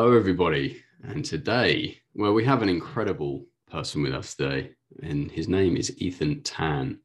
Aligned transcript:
Hello, 0.00 0.16
everybody. 0.16 0.80
And 1.02 1.24
today, 1.24 1.98
well, 2.14 2.32
we 2.32 2.44
have 2.44 2.62
an 2.62 2.68
incredible 2.68 3.44
person 3.68 4.00
with 4.00 4.14
us 4.14 4.36
today, 4.36 4.70
and 5.02 5.28
his 5.28 5.48
name 5.48 5.76
is 5.76 6.00
Ethan 6.00 6.44
Tan. 6.44 7.00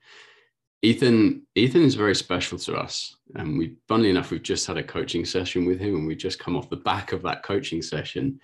Ethan, 0.83 1.41
Ethan 1.55 1.81
is 1.81 1.95
very 1.95 2.13
special 2.13 2.59
to 2.59 2.75
us. 2.75 3.15
And 3.33 3.57
we, 3.57 3.77
funnily 3.87 4.11
enough, 4.11 4.29
we've 4.29 4.43
just 4.43 4.67
had 4.67 4.77
a 4.77 4.83
coaching 4.83 5.25
session 5.25 5.65
with 5.65 5.79
him, 5.79 5.95
and 5.95 6.05
we 6.05 6.15
just 6.15 6.37
come 6.37 6.55
off 6.55 6.69
the 6.69 6.75
back 6.75 7.13
of 7.13 7.23
that 7.23 7.41
coaching 7.41 7.81
session. 7.81 8.39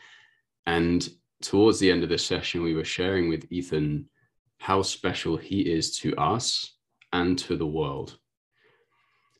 And 0.66 1.08
towards 1.44 1.78
the 1.78 1.92
end 1.92 2.02
of 2.02 2.10
the 2.10 2.18
session, 2.18 2.64
we 2.64 2.74
were 2.74 2.84
sharing 2.84 3.30
with 3.30 3.46
Ethan 3.52 4.10
how 4.58 4.82
special 4.82 5.38
he 5.38 5.62
is 5.62 5.96
to 6.00 6.16
us 6.16 6.74
and 7.14 7.38
to 7.38 7.56
the 7.56 7.68
world. 7.68 8.18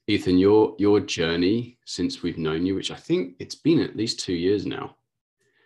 Ethan, 0.06 0.38
your 0.38 0.76
your 0.78 1.00
journey 1.00 1.80
since 1.86 2.22
we've 2.22 2.38
known 2.38 2.64
you, 2.68 2.76
which 2.76 2.92
I 2.92 2.96
think 2.96 3.38
it's 3.40 3.56
been 3.56 3.80
at 3.80 3.96
least 3.96 4.20
two 4.20 4.34
years 4.34 4.68
now. 4.68 4.98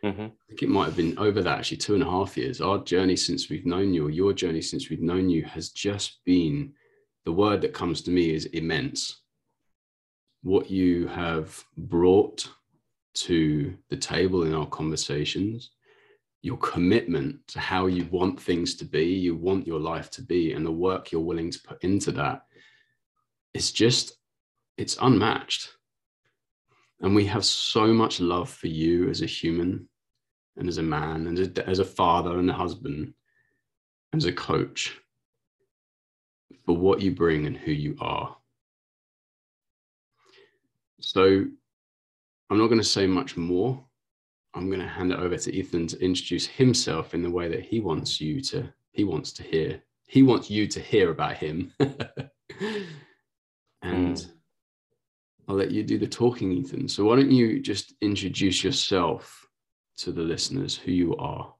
Mm-hmm. 0.03 0.21
I 0.21 0.47
think 0.49 0.63
it 0.63 0.69
might 0.69 0.85
have 0.85 0.97
been 0.97 1.17
over 1.17 1.41
that 1.41 1.59
actually 1.59 1.77
two 1.77 1.93
and 1.93 2.03
a 2.03 2.09
half 2.09 2.35
years. 2.35 2.59
Our 2.59 2.79
journey 2.79 3.15
since 3.15 3.49
we've 3.49 3.65
known 3.65 3.93
you, 3.93 4.07
or 4.07 4.09
your 4.09 4.33
journey 4.33 4.61
since 4.61 4.89
we've 4.89 5.01
known 5.01 5.29
you, 5.29 5.43
has 5.45 5.69
just 5.69 6.19
been 6.25 6.73
the 7.25 7.31
word 7.31 7.61
that 7.61 7.73
comes 7.73 8.01
to 8.01 8.11
me 8.11 8.33
is 8.33 8.45
immense. 8.47 9.21
What 10.41 10.69
you 10.69 11.07
have 11.07 11.63
brought 11.77 12.49
to 13.13 13.77
the 13.89 13.95
table 13.95 14.43
in 14.43 14.53
our 14.53 14.65
conversations, 14.65 15.71
your 16.41 16.57
commitment 16.57 17.47
to 17.47 17.59
how 17.59 17.85
you 17.85 18.05
want 18.11 18.41
things 18.41 18.75
to 18.75 18.85
be, 18.85 19.05
you 19.05 19.35
want 19.35 19.65
your 19.65 19.79
life 19.79 20.09
to 20.11 20.21
be, 20.21 20.51
and 20.51 20.65
the 20.65 20.71
work 20.71 21.11
you're 21.11 21.21
willing 21.21 21.49
to 21.49 21.59
put 21.61 21.81
into 21.81 22.11
that. 22.11 22.43
It's 23.53 23.71
just 23.71 24.17
it's 24.77 24.97
unmatched. 25.01 25.69
And 26.99 27.15
we 27.15 27.25
have 27.25 27.45
so 27.45 27.87
much 27.87 28.19
love 28.19 28.49
for 28.49 28.67
you 28.67 29.09
as 29.09 29.21
a 29.21 29.25
human 29.25 29.87
and 30.57 30.67
as 30.67 30.77
a 30.77 30.83
man 30.83 31.27
and 31.27 31.59
as 31.59 31.79
a, 31.79 31.85
father 31.85 32.37
and 32.37 32.49
a 32.49 32.53
husband, 32.53 33.13
and 34.11 34.21
as 34.21 34.25
a 34.25 34.33
coach 34.33 34.97
for 36.65 36.77
what 36.77 37.01
you 37.01 37.11
bring 37.11 37.45
and 37.45 37.57
who 37.57 37.71
you 37.71 37.97
are. 37.99 38.37
So 40.99 41.45
I'm 42.49 42.57
not 42.57 42.67
going 42.67 42.79
to 42.79 42.83
say 42.83 43.07
much 43.07 43.35
more. 43.35 43.83
I'm 44.53 44.67
going 44.67 44.79
to 44.79 44.87
hand 44.87 45.11
it 45.11 45.19
over 45.19 45.35
to 45.35 45.53
Ethan 45.53 45.87
to 45.87 45.99
introduce 45.99 46.45
himself 46.45 47.13
in 47.13 47.23
the 47.23 47.31
way 47.31 47.49
that 47.49 47.63
he 47.63 47.79
wants 47.79 48.21
you 48.21 48.39
to 48.41 48.71
he 48.91 49.03
wants 49.03 49.33
to 49.33 49.43
hear. 49.43 49.81
He 50.07 50.21
wants 50.21 50.49
you 50.49 50.67
to 50.67 50.79
hear 50.79 51.09
about 51.09 51.37
him. 51.37 51.73
and 51.79 51.89
mm. 53.81 54.31
I'll 55.47 55.55
let 55.55 55.71
you 55.71 55.83
do 55.83 55.97
the 55.97 56.07
talking, 56.07 56.51
Ethan. 56.51 56.87
So 56.87 57.05
why 57.05 57.15
don't 57.15 57.31
you 57.31 57.59
just 57.59 57.95
introduce 58.01 58.63
yourself 58.63 59.42
to 59.97 60.11
the 60.11 60.21
listeners, 60.21 60.75
who 60.75 60.91
you 60.91 61.15
are? 61.17 61.53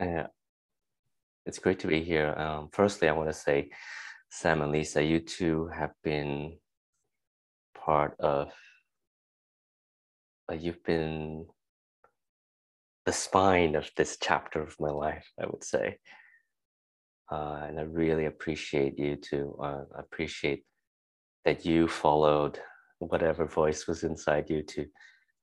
Uh, 0.00 0.24
it's 1.46 1.58
great 1.58 1.80
to 1.80 1.86
be 1.86 2.02
here. 2.02 2.34
Um, 2.36 2.68
firstly, 2.72 3.08
I 3.08 3.12
want 3.12 3.28
to 3.28 3.34
say, 3.34 3.70
Sam 4.30 4.62
and 4.62 4.72
Lisa, 4.72 5.02
you 5.02 5.20
two 5.20 5.66
have 5.68 5.92
been 6.04 6.56
part 7.74 8.14
of, 8.20 8.52
uh, 10.50 10.54
you've 10.54 10.84
been 10.84 11.46
the 13.06 13.12
spine 13.12 13.74
of 13.74 13.90
this 13.96 14.18
chapter 14.20 14.62
of 14.62 14.76
my 14.78 14.90
life, 14.90 15.26
I 15.40 15.46
would 15.46 15.64
say. 15.64 15.98
Uh, 17.32 17.64
and 17.66 17.78
I 17.78 17.82
really 17.82 18.26
appreciate 18.26 18.98
you 18.98 19.16
two. 19.16 19.56
Uh, 19.62 19.84
appreciate 19.96 20.64
that 21.44 21.64
you 21.64 21.88
followed 21.88 22.58
whatever 22.98 23.46
voice 23.46 23.86
was 23.86 24.04
inside 24.04 24.50
you 24.50 24.62
to 24.62 24.86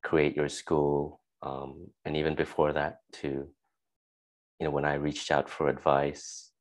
create 0.03 0.35
your 0.35 0.49
school 0.49 1.21
um, 1.41 1.87
and 2.05 2.15
even 2.15 2.35
before 2.35 2.73
that 2.73 2.99
to 3.13 3.27
you 4.59 4.65
know 4.65 4.71
when 4.71 4.85
i 4.85 4.95
reached 4.95 5.31
out 5.31 5.49
for 5.49 5.69
advice 5.69 6.51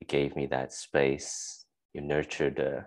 you 0.00 0.06
gave 0.06 0.36
me 0.36 0.46
that 0.46 0.72
space 0.72 1.64
you 1.94 2.00
nurtured 2.00 2.56
the 2.56 2.84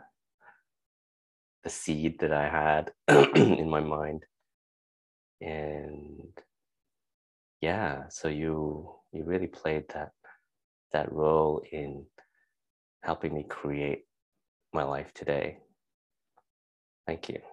the 1.64 1.70
seed 1.70 2.20
that 2.20 2.34
i 2.34 2.48
had 2.48 2.92
in 3.36 3.70
my 3.70 3.80
mind 3.80 4.26
and 5.42 6.40
yeah 7.62 8.04
so 8.10 8.28
you 8.28 8.90
you 9.12 9.24
really 9.24 9.48
played 9.48 9.86
that 9.94 10.12
that 10.92 11.12
role 11.12 11.64
in 11.72 12.06
helping 13.04 13.34
me 13.34 13.44
create 13.50 14.06
my 14.74 14.84
life 14.84 15.12
today 15.14 15.58
Thank 17.06 17.30
you. 17.30 17.53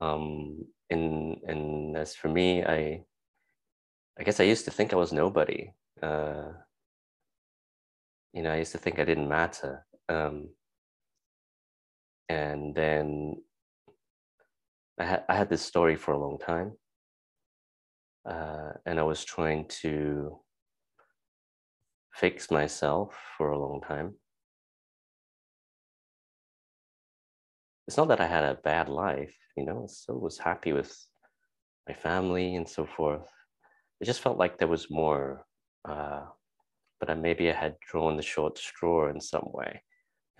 Um, 0.00 0.66
and 0.90 1.38
and 1.46 1.96
as 1.96 2.14
for 2.14 2.28
me, 2.28 2.64
I 2.64 3.04
I 4.18 4.22
guess 4.24 4.40
I 4.40 4.44
used 4.44 4.64
to 4.66 4.70
think 4.70 4.92
I 4.92 4.96
was 4.96 5.12
nobody. 5.12 5.72
Uh, 6.02 6.52
you 8.32 8.42
know, 8.42 8.52
I 8.52 8.58
used 8.58 8.72
to 8.72 8.78
think 8.78 8.98
I 8.98 9.04
didn't 9.04 9.28
matter. 9.28 9.86
Um, 10.08 10.50
and 12.28 12.74
then 12.74 13.36
I 14.98 15.04
had 15.04 15.24
I 15.28 15.36
had 15.36 15.48
this 15.48 15.62
story 15.62 15.96
for 15.96 16.12
a 16.12 16.18
long 16.18 16.38
time, 16.38 16.72
uh, 18.28 18.72
and 18.84 18.98
I 18.98 19.02
was 19.02 19.24
trying 19.24 19.66
to 19.82 20.40
fix 22.12 22.50
myself 22.50 23.14
for 23.36 23.50
a 23.50 23.58
long 23.58 23.80
time. 23.82 24.14
it's 27.86 27.96
not 27.96 28.08
that 28.08 28.20
I 28.20 28.26
had 28.26 28.44
a 28.44 28.54
bad 28.54 28.88
life, 28.88 29.36
you 29.56 29.64
know, 29.64 29.86
still 29.88 30.20
was 30.20 30.38
happy 30.38 30.72
with 30.72 30.94
my 31.88 31.94
family 31.94 32.56
and 32.56 32.68
so 32.68 32.86
forth. 32.86 33.28
It 34.00 34.04
just 34.04 34.20
felt 34.20 34.38
like 34.38 34.58
there 34.58 34.68
was 34.68 34.90
more, 34.90 35.44
uh, 35.88 36.24
but 37.00 37.10
I, 37.10 37.14
maybe 37.14 37.50
I 37.50 37.54
had 37.54 37.76
drawn 37.80 38.16
the 38.16 38.22
short 38.22 38.58
straw 38.58 39.08
in 39.08 39.20
some 39.20 39.48
way 39.52 39.82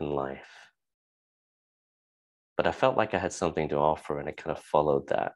in 0.00 0.10
life. 0.10 0.70
But 2.56 2.66
I 2.66 2.72
felt 2.72 2.96
like 2.96 3.14
I 3.14 3.18
had 3.18 3.32
something 3.32 3.68
to 3.70 3.76
offer, 3.76 4.18
and 4.18 4.28
I 4.28 4.32
kind 4.32 4.56
of 4.56 4.62
followed 4.62 5.08
that 5.08 5.32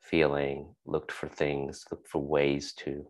feeling, 0.00 0.74
looked 0.84 1.10
for 1.10 1.28
things, 1.28 1.84
looked 1.90 2.08
for 2.08 2.22
ways 2.22 2.72
to 2.84 3.06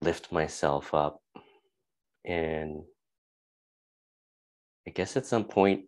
lift 0.00 0.32
myself 0.32 0.94
up. 0.94 1.20
And 2.24 2.82
I 4.86 4.90
guess 4.90 5.16
at 5.16 5.26
some 5.26 5.44
point, 5.44 5.84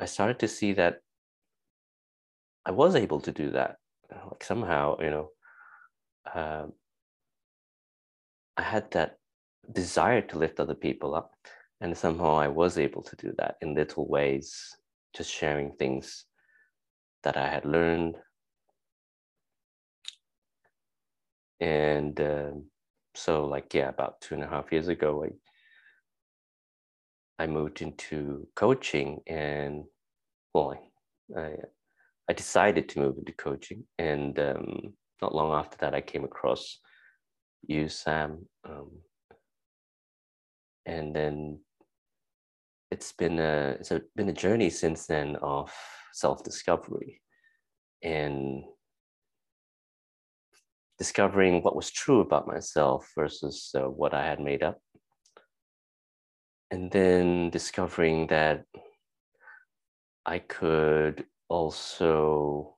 I 0.00 0.06
started 0.06 0.38
to 0.38 0.48
see 0.48 0.72
that 0.74 1.00
I 2.66 2.72
was 2.72 2.94
able 2.94 3.20
to 3.20 3.32
do 3.32 3.50
that. 3.52 3.76
Like 4.10 4.44
somehow, 4.44 4.98
you 5.00 5.10
know, 5.10 5.30
um, 6.34 6.72
I 8.56 8.62
had 8.62 8.90
that 8.92 9.18
desire 9.72 10.20
to 10.22 10.38
lift 10.38 10.60
other 10.60 10.74
people 10.74 11.14
up, 11.14 11.32
and 11.80 11.96
somehow 11.96 12.36
I 12.36 12.48
was 12.48 12.76
able 12.78 13.02
to 13.02 13.16
do 13.16 13.32
that 13.38 13.56
in 13.62 13.74
little 13.74 14.08
ways, 14.08 14.76
just 15.16 15.32
sharing 15.32 15.72
things 15.72 16.26
that 17.22 17.36
I 17.36 17.48
had 17.48 17.64
learned. 17.64 18.16
And 21.60 22.20
um, 22.20 22.64
so, 23.14 23.46
like, 23.46 23.72
yeah, 23.74 23.88
about 23.88 24.20
two 24.20 24.34
and 24.34 24.44
a 24.44 24.48
half 24.48 24.72
years 24.72 24.88
ago, 24.88 25.24
I 25.24 25.30
I 27.40 27.46
moved 27.46 27.80
into 27.80 28.46
coaching 28.54 29.20
and 29.26 29.84
well, 30.52 30.78
I, 31.34 31.40
I 31.40 31.56
decided 32.32 32.88
to 32.90 33.00
move 33.00 33.18
into 33.18 33.32
coaching. 33.32 33.84
And 33.98 34.38
um, 34.38 34.94
not 35.22 35.34
long 35.34 35.52
after 35.52 35.76
that, 35.78 35.94
I 35.94 36.00
came 36.00 36.24
across 36.24 36.78
you, 37.66 37.88
Sam. 37.88 38.46
Um, 38.68 38.90
and 40.86 41.14
then 41.14 41.60
it's 42.90 43.12
been 43.12 43.38
a 43.38 43.76
it's 43.78 43.90
a, 43.90 44.00
been 44.16 44.28
a 44.28 44.32
journey 44.32 44.70
since 44.70 45.06
then 45.06 45.36
of 45.42 45.72
self 46.12 46.42
discovery 46.42 47.20
and 48.02 48.64
discovering 50.98 51.62
what 51.62 51.76
was 51.76 51.90
true 51.90 52.20
about 52.20 52.46
myself 52.46 53.10
versus 53.16 53.70
uh, 53.74 53.82
what 53.82 54.12
I 54.12 54.26
had 54.26 54.40
made 54.40 54.62
up 54.62 54.78
and 56.70 56.90
then 56.90 57.50
discovering 57.50 58.26
that 58.28 58.64
I 60.24 60.38
could 60.38 61.24
also 61.50 62.76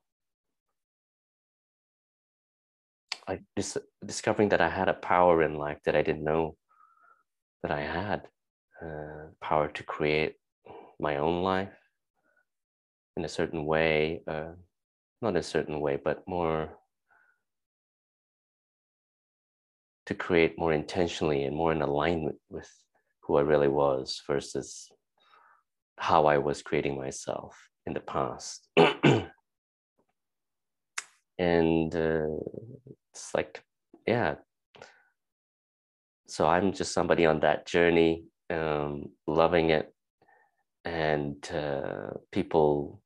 I 3.28 3.40
dis- 3.54 3.78
discovering 4.04 4.48
that 4.48 4.60
I 4.60 4.68
had 4.68 4.88
a 4.88 4.94
power 4.94 5.42
in 5.42 5.54
life 5.54 5.78
that 5.84 5.94
I 5.94 6.02
didn't 6.02 6.24
know 6.24 6.56
that 7.62 7.70
I 7.70 7.82
had 7.82 8.26
uh, 8.84 9.28
power 9.40 9.68
to 9.68 9.82
create 9.84 10.36
my 10.98 11.18
own 11.18 11.42
life 11.42 11.78
in 13.16 13.24
a 13.24 13.28
certain 13.28 13.64
way, 13.64 14.22
uh, 14.26 14.52
not 15.20 15.36
a 15.36 15.42
certain 15.42 15.80
way, 15.80 16.00
but 16.02 16.26
more 16.26 16.70
to 20.06 20.14
create 20.14 20.58
more 20.58 20.72
intentionally 20.72 21.44
and 21.44 21.54
more 21.54 21.70
in 21.70 21.82
alignment 21.82 22.38
with 22.50 22.68
who 23.20 23.36
I 23.36 23.42
really 23.42 23.68
was 23.68 24.20
versus 24.26 24.90
how 25.96 26.26
I 26.26 26.38
was 26.38 26.62
creating 26.62 26.96
myself. 26.96 27.54
In 27.86 27.94
the 27.94 28.00
past. 28.00 28.68
and 31.38 31.94
uh, 31.94 32.26
it's 33.12 33.34
like, 33.34 33.62
yeah. 34.06 34.36
So 36.26 36.46
I'm 36.46 36.72
just 36.72 36.92
somebody 36.92 37.26
on 37.26 37.40
that 37.40 37.66
journey, 37.66 38.24
um, 38.50 39.10
loving 39.26 39.70
it. 39.70 39.92
And 40.84 41.36
uh, 41.52 42.14
people, 42.32 43.00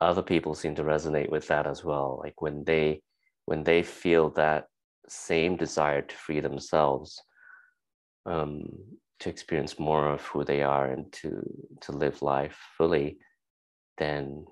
other 0.00 0.22
people 0.22 0.54
seem 0.54 0.74
to 0.74 0.82
resonate 0.82 1.30
with 1.30 1.46
that 1.48 1.66
as 1.66 1.84
well. 1.84 2.20
Like 2.22 2.42
when 2.42 2.64
they, 2.64 3.02
when 3.46 3.62
they 3.64 3.82
feel 3.82 4.30
that 4.30 4.66
same 5.08 5.56
desire 5.56 6.02
to 6.02 6.16
free 6.16 6.40
themselves, 6.40 7.22
um, 8.26 8.64
to 9.24 9.30
experience 9.30 9.78
more 9.78 10.06
of 10.12 10.20
who 10.20 10.44
they 10.44 10.62
are 10.62 10.92
and 10.92 11.10
to 11.12 11.42
to 11.80 11.92
live 11.92 12.20
life 12.20 12.56
fully, 12.76 13.16
then 13.96 14.44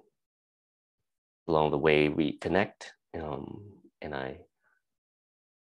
along 1.46 1.70
the 1.70 1.78
way 1.78 2.08
we 2.08 2.38
connect, 2.38 2.94
um, 3.20 3.60
and 4.00 4.14
I 4.14 4.38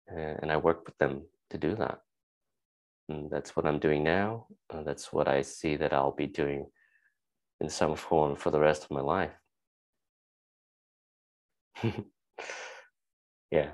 and 0.07 0.49
I 0.51 0.57
work 0.57 0.85
with 0.85 0.97
them 0.99 1.23
to 1.49 1.57
do 1.57 1.75
that. 1.75 1.99
And 3.09 3.29
that's 3.29 3.55
what 3.57 3.65
I'm 3.65 3.79
doing 3.79 4.03
now. 4.03 4.47
Uh, 4.69 4.83
that's 4.83 5.11
what 5.11 5.27
I 5.27 5.41
see 5.41 5.75
that 5.75 5.91
I'll 5.91 6.15
be 6.15 6.27
doing 6.27 6.65
in 7.59 7.69
some 7.69 7.95
form 7.95 8.37
for 8.37 8.51
the 8.51 8.59
rest 8.59 8.85
of 8.85 8.91
my 8.91 9.01
life. 9.01 9.33
yeah. 13.51 13.71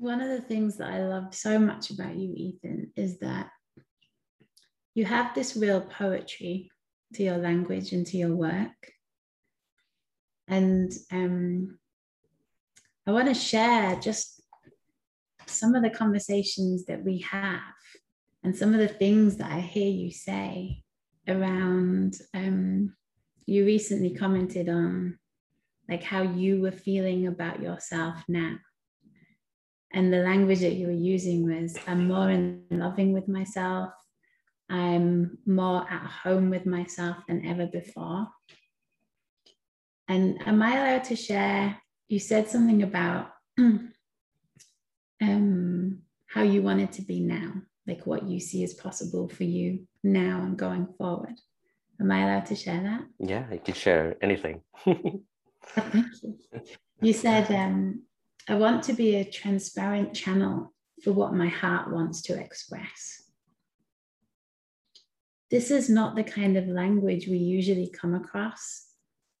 One 0.00 0.22
of 0.22 0.30
the 0.30 0.40
things 0.40 0.78
that 0.78 0.88
I 0.88 1.04
love 1.04 1.34
so 1.34 1.58
much 1.58 1.90
about 1.90 2.16
you, 2.16 2.32
Ethan, 2.34 2.90
is 2.96 3.18
that 3.18 3.50
you 4.94 5.04
have 5.04 5.34
this 5.34 5.58
real 5.58 5.82
poetry 5.82 6.70
to 7.12 7.22
your 7.22 7.36
language 7.36 7.92
and 7.92 8.06
to 8.06 8.16
your 8.16 8.34
work. 8.34 8.94
And 10.48 10.90
um, 11.12 11.78
I 13.06 13.12
want 13.12 13.28
to 13.28 13.34
share 13.34 13.94
just 13.96 14.40
some 15.44 15.74
of 15.74 15.82
the 15.82 15.90
conversations 15.90 16.86
that 16.86 17.04
we 17.04 17.18
have 17.18 17.60
and 18.42 18.56
some 18.56 18.72
of 18.72 18.80
the 18.80 18.88
things 18.88 19.36
that 19.36 19.52
I 19.52 19.60
hear 19.60 19.90
you 19.90 20.10
say 20.10 20.82
around. 21.28 22.16
Um, 22.32 22.96
you 23.44 23.66
recently 23.66 24.14
commented 24.14 24.70
on 24.70 25.18
like 25.90 26.02
how 26.02 26.22
you 26.22 26.62
were 26.62 26.72
feeling 26.72 27.26
about 27.26 27.60
yourself 27.60 28.24
now 28.26 28.56
and 29.92 30.12
the 30.12 30.18
language 30.18 30.60
that 30.60 30.74
you 30.74 30.86
were 30.86 30.92
using 30.92 31.44
was 31.44 31.76
i'm 31.86 32.06
more 32.06 32.30
in 32.30 32.62
loving 32.70 33.12
with 33.12 33.28
myself. 33.28 33.90
I'm 34.68 35.38
more 35.46 35.84
at 35.90 36.06
home 36.06 36.48
with 36.48 36.64
myself 36.64 37.16
than 37.26 37.44
ever 37.44 37.66
before. 37.66 38.28
And 40.08 40.40
am 40.46 40.62
i 40.62 40.76
allowed 40.78 41.04
to 41.04 41.16
share 41.16 41.76
you 42.08 42.18
said 42.18 42.48
something 42.48 42.82
about 42.82 43.30
um, 45.22 46.02
how 46.26 46.42
you 46.42 46.62
want 46.62 46.80
it 46.80 46.92
to 46.92 47.02
be 47.02 47.20
now 47.20 47.54
like 47.86 48.06
what 48.06 48.24
you 48.24 48.38
see 48.38 48.62
as 48.62 48.74
possible 48.74 49.28
for 49.28 49.44
you 49.44 49.86
now 50.04 50.42
and 50.42 50.56
going 50.56 50.86
forward? 50.98 51.34
Am 52.00 52.10
i 52.10 52.22
allowed 52.22 52.46
to 52.46 52.54
share 52.54 52.82
that? 52.82 53.02
Yeah 53.18 53.52
you 53.52 53.58
can 53.58 53.74
share 53.74 54.16
anything. 54.22 54.62
Thank 54.84 56.06
you. 56.22 56.38
You 57.02 57.12
said 57.12 57.50
um, 57.50 58.02
I 58.48 58.54
want 58.54 58.82
to 58.84 58.92
be 58.92 59.16
a 59.16 59.24
transparent 59.24 60.14
channel 60.14 60.72
for 61.02 61.12
what 61.12 61.34
my 61.34 61.48
heart 61.48 61.92
wants 61.92 62.22
to 62.22 62.38
express. 62.38 63.22
This 65.50 65.70
is 65.70 65.90
not 65.90 66.14
the 66.14 66.24
kind 66.24 66.56
of 66.56 66.68
language 66.68 67.26
we 67.26 67.38
usually 67.38 67.90
come 67.90 68.14
across 68.14 68.86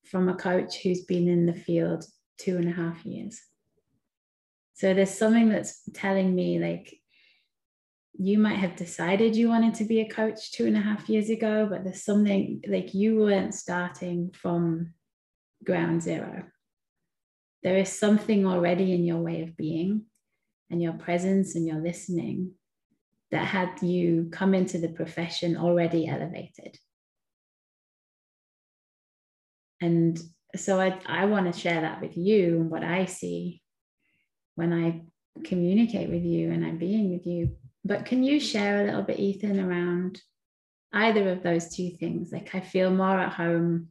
from 0.06 0.28
a 0.28 0.34
coach 0.34 0.82
who's 0.82 1.04
been 1.04 1.28
in 1.28 1.46
the 1.46 1.54
field 1.54 2.04
two 2.38 2.56
and 2.56 2.68
a 2.68 2.72
half 2.72 3.04
years. 3.04 3.40
So 4.74 4.92
there's 4.94 5.10
something 5.10 5.50
that's 5.50 5.82
telling 5.94 6.34
me 6.34 6.58
like, 6.58 6.96
you 8.18 8.38
might 8.38 8.56
have 8.56 8.76
decided 8.76 9.36
you 9.36 9.48
wanted 9.48 9.74
to 9.74 9.84
be 9.84 10.00
a 10.00 10.08
coach 10.08 10.52
two 10.52 10.66
and 10.66 10.76
a 10.76 10.80
half 10.80 11.08
years 11.08 11.30
ago, 11.30 11.66
but 11.70 11.84
there's 11.84 12.04
something 12.04 12.62
like 12.66 12.92
you 12.92 13.16
weren't 13.16 13.54
starting 13.54 14.30
from 14.32 14.92
ground 15.64 16.02
zero 16.02 16.44
there 17.62 17.76
is 17.76 17.90
something 17.90 18.46
already 18.46 18.92
in 18.92 19.04
your 19.04 19.18
way 19.18 19.42
of 19.42 19.56
being 19.56 20.04
and 20.70 20.82
your 20.82 20.94
presence 20.94 21.54
and 21.54 21.66
your 21.66 21.78
listening 21.78 22.52
that 23.30 23.44
had 23.44 23.82
you 23.82 24.28
come 24.32 24.54
into 24.54 24.78
the 24.78 24.88
profession 24.88 25.56
already 25.56 26.06
elevated. 26.06 26.76
And 29.80 30.18
so 30.56 30.80
I, 30.80 30.98
I 31.06 31.26
want 31.26 31.52
to 31.52 31.58
share 31.58 31.80
that 31.82 32.00
with 32.00 32.16
you 32.16 32.60
and 32.60 32.70
what 32.70 32.82
I 32.82 33.04
see 33.04 33.62
when 34.56 34.72
I 34.72 35.02
communicate 35.44 36.10
with 36.10 36.24
you 36.24 36.50
and 36.50 36.64
I'm 36.64 36.78
being 36.78 37.12
with 37.12 37.26
you. 37.26 37.56
But 37.84 38.04
can 38.04 38.22
you 38.22 38.40
share 38.40 38.82
a 38.82 38.84
little 38.84 39.02
bit, 39.02 39.20
Ethan, 39.20 39.60
around 39.60 40.20
either 40.92 41.30
of 41.30 41.42
those 41.42 41.74
two 41.74 41.90
things? 41.98 42.30
Like 42.32 42.54
I 42.54 42.60
feel 42.60 42.90
more 42.90 43.18
at 43.18 43.32
home 43.32 43.88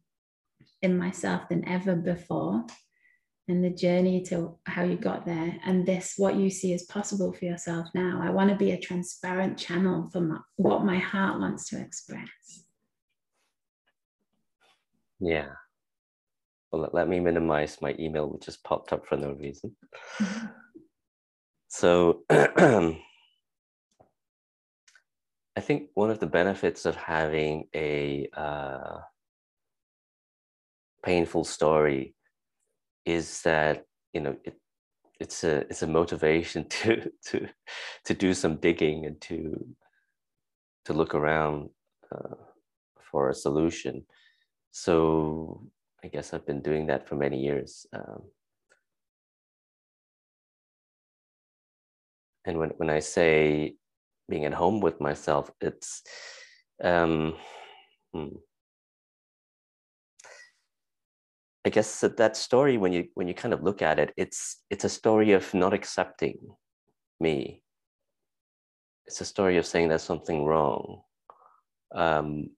in 0.81 0.97
myself 0.97 1.49
than 1.49 1.67
ever 1.67 1.95
before 1.95 2.65
and 3.49 3.63
the 3.63 3.69
journey 3.69 4.21
to 4.25 4.55
how 4.65 4.83
you 4.83 4.95
got 4.95 5.25
there. 5.25 5.57
And 5.65 5.85
this 5.85 6.13
what 6.17 6.35
you 6.35 6.49
see 6.49 6.73
as 6.73 6.83
possible 6.83 7.33
for 7.33 7.45
yourself 7.45 7.87
now. 7.95 8.21
I 8.23 8.29
want 8.29 8.49
to 8.51 8.55
be 8.55 8.71
a 8.71 8.79
transparent 8.79 9.57
channel 9.57 10.09
for 10.11 10.21
my, 10.21 10.37
what 10.55 10.85
my 10.85 10.97
heart 10.97 11.39
wants 11.39 11.67
to 11.69 11.81
express. 11.81 12.29
Yeah. 15.19 15.49
Well 16.71 16.89
let, 16.93 17.09
me 17.09 17.19
minimize 17.19 17.81
my 17.81 17.95
email 17.99 18.29
which 18.29 18.45
just 18.45 18.63
popped 18.63 18.93
up 18.93 19.07
for 19.07 19.17
no 19.17 19.31
reason. 19.31 19.75
So 21.67 22.23
i 25.59 25.61
think 25.61 25.89
one 25.93 26.09
of 26.09 26.19
the 26.19 26.25
benefits 26.25 26.85
of 26.85 26.95
having 26.95 27.67
a 27.75 28.29
uh, 28.33 28.99
painful 31.03 31.43
story 31.43 32.15
is 33.09 33.41
that 33.41 33.85
you 34.13 34.21
know 34.21 34.35
it, 34.43 34.55
it's 35.19 35.43
a 35.43 35.57
it's 35.69 35.81
a 35.81 35.87
motivation 35.87 36.65
to 36.69 37.11
to 37.25 37.47
to 38.05 38.13
do 38.13 38.33
some 38.33 38.57
digging 38.57 39.05
and 39.05 39.19
to 39.21 39.75
to 40.85 40.93
look 40.93 41.13
around 41.15 41.69
uh, 42.11 42.35
for 43.11 43.29
a 43.29 43.33
solution. 43.33 44.05
So 44.71 45.63
I 46.03 46.07
guess 46.07 46.33
I've 46.33 46.45
been 46.45 46.61
doing 46.61 46.87
that 46.87 47.07
for 47.07 47.15
many 47.15 47.39
years. 47.39 47.85
Um, 47.93 48.21
and 52.45 52.57
when 52.57 52.69
when 52.77 52.89
I 52.89 52.99
say 52.99 53.75
being 54.29 54.45
at 54.45 54.53
home 54.53 54.79
with 54.79 55.01
myself, 55.01 55.51
it's 55.59 56.03
um, 56.83 57.35
hmm, 58.13 58.37
I 61.69 61.71
guess 61.71 61.99
that, 61.99 62.17
that 62.17 62.35
story, 62.35 62.79
when 62.79 62.91
you 62.93 63.09
when 63.13 63.27
you 63.27 63.35
kind 63.35 63.53
of 63.53 63.61
look 63.61 63.83
at 63.83 63.99
it, 63.99 64.11
it's 64.17 64.63
it's 64.71 64.85
a 64.85 64.89
story 64.89 65.33
of 65.33 65.53
not 65.53 65.71
accepting 65.71 66.39
me. 67.19 67.61
It's 69.05 69.21
a 69.21 69.25
story 69.25 69.55
of 69.57 69.67
saying 69.67 69.87
there's 69.87 70.01
something 70.01 70.45
wrong. 70.45 71.03
Um, 71.93 72.49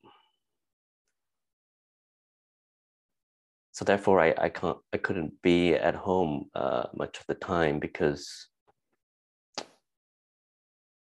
so 3.74 3.84
therefore, 3.84 4.22
I, 4.22 4.34
I 4.38 4.48
can't 4.48 4.78
I 4.94 4.98
couldn't 4.98 5.42
be 5.42 5.74
at 5.74 5.96
home 5.96 6.46
uh, 6.56 6.86
much 6.96 7.20
of 7.20 7.26
the 7.28 7.36
time 7.36 7.80
because 7.80 8.48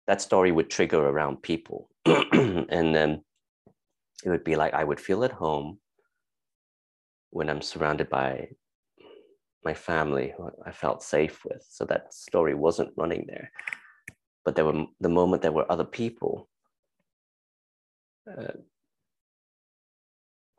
that 0.08 0.20
story 0.20 0.52
would 0.52 0.72
trigger 0.72 0.98
around 0.98 1.44
people, 1.44 1.92
and 2.06 2.96
then 2.96 3.24
it 4.26 4.30
would 4.32 4.44
be 4.44 4.56
like 4.56 4.74
I 4.74 4.84
would 4.84 5.00
feel 5.00 5.24
at 5.24 5.32
home 5.32 5.78
when 7.34 7.50
I'm 7.50 7.62
surrounded 7.62 8.10
by 8.10 8.50
my 9.66 9.74
family 9.74 10.34
who 10.38 10.52
I 10.66 10.72
felt 10.72 11.02
safe 11.02 11.44
with. 11.46 11.66
So 11.68 11.86
that 11.86 12.14
story 12.14 12.54
wasn't 12.54 12.94
running 12.96 13.26
there. 13.28 13.52
But 14.46 14.56
there 14.56 14.66
were 14.66 14.86
the 15.00 15.10
moment 15.10 15.42
there 15.42 15.52
were 15.52 15.72
other 15.72 15.86
people, 15.86 16.50
uh, 18.30 18.54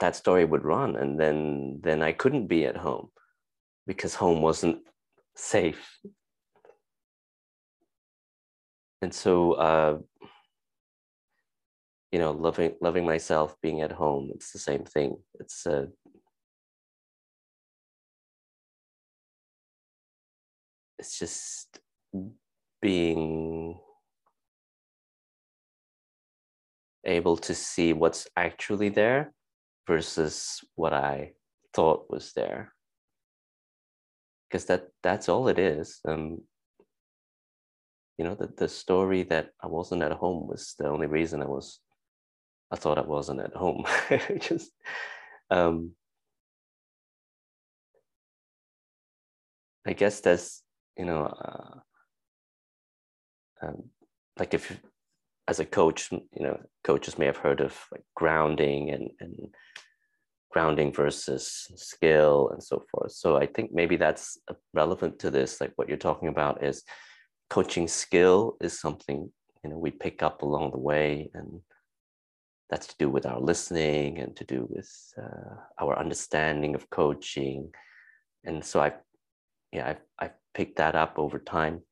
that 0.01 0.17
story 0.17 0.45
would 0.45 0.65
run, 0.65 0.97
and 0.97 1.21
then 1.21 1.81
then 1.83 2.03
I 2.03 2.13
couldn't 2.13 2.47
be 2.49 2.65
at 2.67 2.77
home 2.77 3.11
because 3.87 4.15
home 4.15 4.41
wasn't 4.43 4.79
safe. 5.37 5.99
And 9.03 9.13
so, 9.15 9.53
uh, 9.53 9.99
you 12.11 12.19
know, 12.19 12.33
loving 12.33 12.75
loving 12.81 13.05
myself, 13.05 13.55
being 13.61 13.83
at 13.83 13.93
home, 13.93 14.31
it's 14.35 14.51
the 14.53 14.59
same 14.59 14.85
thing. 14.85 15.19
It's 15.41 15.67
uh, 15.67 15.87
it's 21.05 21.19
just 21.19 21.81
being 22.81 23.79
able 27.05 27.37
to 27.37 27.55
see 27.55 27.93
what's 27.93 28.27
actually 28.39 28.89
there 28.89 29.35
versus 29.87 30.65
what 30.77 30.95
I 30.95 31.33
thought 31.75 32.07
was 32.09 32.33
there. 32.33 32.73
Because 34.49 34.65
that 34.67 34.89
that's 35.03 35.29
all 35.29 35.49
it 35.49 35.59
is. 35.59 36.01
Um, 36.09 36.39
you 38.17 38.25
know, 38.25 38.35
the, 38.35 38.47
the 38.57 38.69
story 38.69 39.25
that 39.25 39.51
I 39.63 39.67
wasn't 39.67 40.03
at 40.03 40.13
home 40.13 40.49
was 40.49 40.75
the 40.79 40.89
only 40.89 41.07
reason 41.07 41.43
I 41.43 41.47
was 41.47 41.81
I 42.71 42.77
thought 42.77 42.97
I 42.97 43.03
wasn't 43.03 43.41
at 43.41 43.53
home. 43.53 43.85
Just 44.41 44.71
um 45.51 45.91
I 49.87 49.93
guess 49.93 50.21
that's 50.23 50.64
you 50.97 51.05
know 51.05 51.27
uh, 51.27 51.79
um, 53.67 53.85
like 54.39 54.55
if 54.55 54.81
as 55.49 55.61
a 55.61 55.65
coach 55.65 56.11
you 56.13 56.23
know 56.41 56.59
coaches 56.83 57.19
may 57.19 57.27
have 57.27 57.37
heard 57.37 57.61
of 57.61 57.79
like 57.93 58.05
grounding 58.15 58.91
and 58.91 59.11
and 59.21 59.55
grounding 60.51 60.93
versus 60.93 61.67
skill 61.75 62.49
and 62.53 62.63
so 62.63 62.81
forth. 62.91 63.11
So 63.11 63.37
i 63.37 63.47
think 63.47 63.73
maybe 63.73 63.97
that's 63.97 64.39
relevant 64.73 65.19
to 65.21 65.31
this. 65.31 65.61
Like 65.61 65.73
what 65.77 65.89
you're 65.89 65.97
talking 66.09 66.29
about 66.29 66.63
is 66.63 66.85
coaching 67.51 67.89
skill 67.89 68.57
is 68.61 68.81
something 68.81 69.31
you 69.63 69.71
know 69.71 69.79
we 69.79 69.91
pick 69.91 70.23
up 70.23 70.43
along 70.43 70.71
the 70.71 70.79
way 70.79 71.31
and 71.35 71.61
that's 72.71 72.87
to 72.87 72.95
do 72.99 73.11
with 73.11 73.27
our 73.27 73.41
listening 73.41 74.19
and 74.19 74.35
to 74.37 74.45
do 74.45 74.67
with 74.71 74.91
uh, 75.19 75.57
our 75.83 75.99
understanding 75.99 76.75
of 76.75 76.89
coaching. 76.91 77.71
And 78.45 78.65
so 78.65 78.81
i 78.81 78.93
yeah 79.73 79.89
I've, 79.91 80.03
I've 80.19 80.37
picked 80.55 80.77
that 80.77 80.95
up 80.95 81.19
over 81.19 81.39
time. 81.39 81.83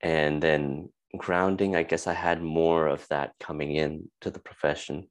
And 0.00 0.42
then 0.42 0.88
grounding 1.16 1.76
i 1.76 1.82
guess 1.82 2.06
i 2.06 2.12
had 2.12 2.42
more 2.42 2.86
of 2.86 3.06
that 3.08 3.32
coming 3.40 3.72
in 3.72 4.08
to 4.20 4.30
the 4.30 4.38
profession 4.38 5.08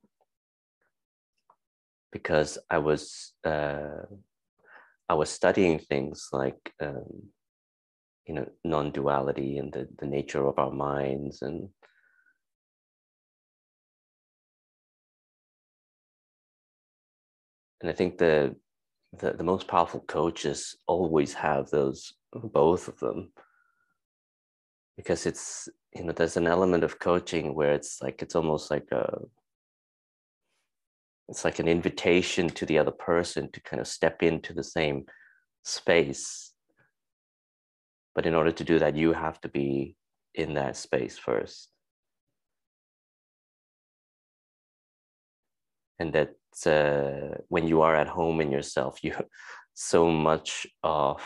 because 2.12 2.57
i 2.69 2.77
was 2.77 3.34
uh, 3.45 4.03
i 5.10 5.13
was 5.13 5.29
studying 5.29 5.79
things 5.79 6.29
like 6.31 6.74
um, 6.81 7.24
you 8.25 8.34
know 8.34 8.48
non-duality 8.63 9.57
and 9.57 9.74
the, 9.74 9.88
the 10.00 10.05
nature 10.05 10.45
of 10.48 10.60
our 10.60 10.72
minds 10.72 11.41
and 11.41 11.69
and 17.81 17.89
i 17.89 17.93
think 17.93 18.17
the 18.17 18.55
the, 19.19 19.34
the 19.34 19.43
most 19.43 19.67
powerful 19.67 20.01
coaches 20.01 20.75
always 20.88 21.34
have 21.34 21.69
those 21.69 22.13
both 22.34 22.88
of 22.88 23.00
them. 23.00 23.31
Because 24.98 25.25
it's 25.25 25.69
you 25.93 26.03
know 26.03 26.13
there's 26.13 26.38
an 26.38 26.48
element 26.48 26.84
of 26.84 27.00
coaching 27.00 27.55
where 27.55 27.74
it's 27.74 28.01
like 28.01 28.22
it's 28.22 28.36
almost 28.36 28.72
like 28.72 28.88
a 28.91 29.19
it's 31.27 31.43
like 31.43 31.60
an 31.60 31.67
invitation 31.67 32.50
to 32.50 32.65
the 32.65 32.77
other 32.77 32.91
person 32.91 33.51
to 33.51 33.62
kind 33.62 33.81
of 33.81 33.88
step 33.88 34.22
into 34.22 34.53
the 34.53 34.63
same 34.63 35.05
space. 35.63 36.53
But 38.13 38.25
in 38.25 38.36
order 38.36 38.51
to 38.51 38.63
do 38.63 38.79
that 38.79 38.95
you 38.95 39.13
have 39.13 39.41
to 39.41 39.50
be 39.50 39.95
in 40.34 40.53
that 40.53 40.77
space 40.77 41.17
first 41.17 41.69
and 46.00 46.14
that 46.14 46.36
uh, 46.66 47.38
when 47.50 47.68
you 47.68 47.82
are 47.82 47.96
at 47.96 48.08
home 48.08 48.42
in 48.42 48.52
yourself 48.52 49.04
you 49.04 49.14
so 49.74 50.10
much 50.10 50.66
of 50.84 51.22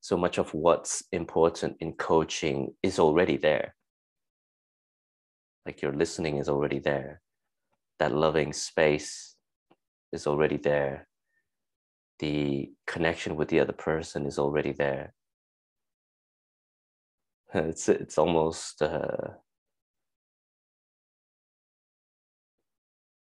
so 0.00 0.16
much 0.16 0.38
of 0.38 0.52
what's 0.54 1.02
important 1.12 1.76
in 1.80 1.92
coaching 1.92 2.74
is 2.82 2.98
already 2.98 3.36
there. 3.36 3.74
Like 5.66 5.82
your 5.82 5.92
listening 5.92 6.38
is 6.38 6.48
already 6.48 6.78
there. 6.78 7.20
That 7.98 8.14
loving 8.14 8.54
space 8.54 9.36
is 10.10 10.26
already 10.26 10.56
there. 10.56 11.06
The 12.18 12.72
connection 12.86 13.36
with 13.36 13.48
the 13.48 13.60
other 13.60 13.74
person 13.74 14.26
is 14.26 14.38
already 14.38 14.72
there. 14.72 15.14
It's 17.54 17.88
it's 17.88 18.16
almost 18.16 18.80
uh, 18.80 19.34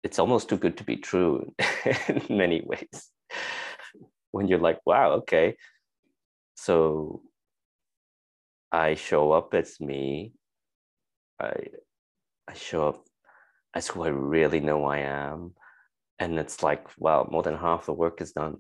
it's 0.03 0.19
almost 0.19 0.49
too 0.49 0.57
good 0.57 0.77
to 0.77 0.83
be 0.83 0.97
true 0.97 1.53
in 2.07 2.37
many 2.37 2.61
ways. 2.65 3.09
When 4.31 4.47
you're 4.47 4.59
like 4.59 4.79
wow 4.85 5.11
okay. 5.21 5.55
So 6.55 7.21
i 8.71 8.95
show 8.95 9.31
up 9.31 9.53
as 9.53 9.79
me. 9.79 10.33
I 11.39 11.53
i 12.47 12.53
show 12.53 12.87
up 12.89 13.05
as 13.73 13.87
who 13.87 14.03
i 14.03 14.07
really 14.07 14.59
know 14.59 14.85
i 14.85 14.99
am. 14.99 15.53
And 16.19 16.39
it's 16.39 16.63
like 16.63 16.87
wow 16.97 17.27
more 17.31 17.43
than 17.43 17.57
half 17.57 17.85
the 17.85 17.93
work 17.93 18.21
is 18.21 18.31
done. 18.31 18.57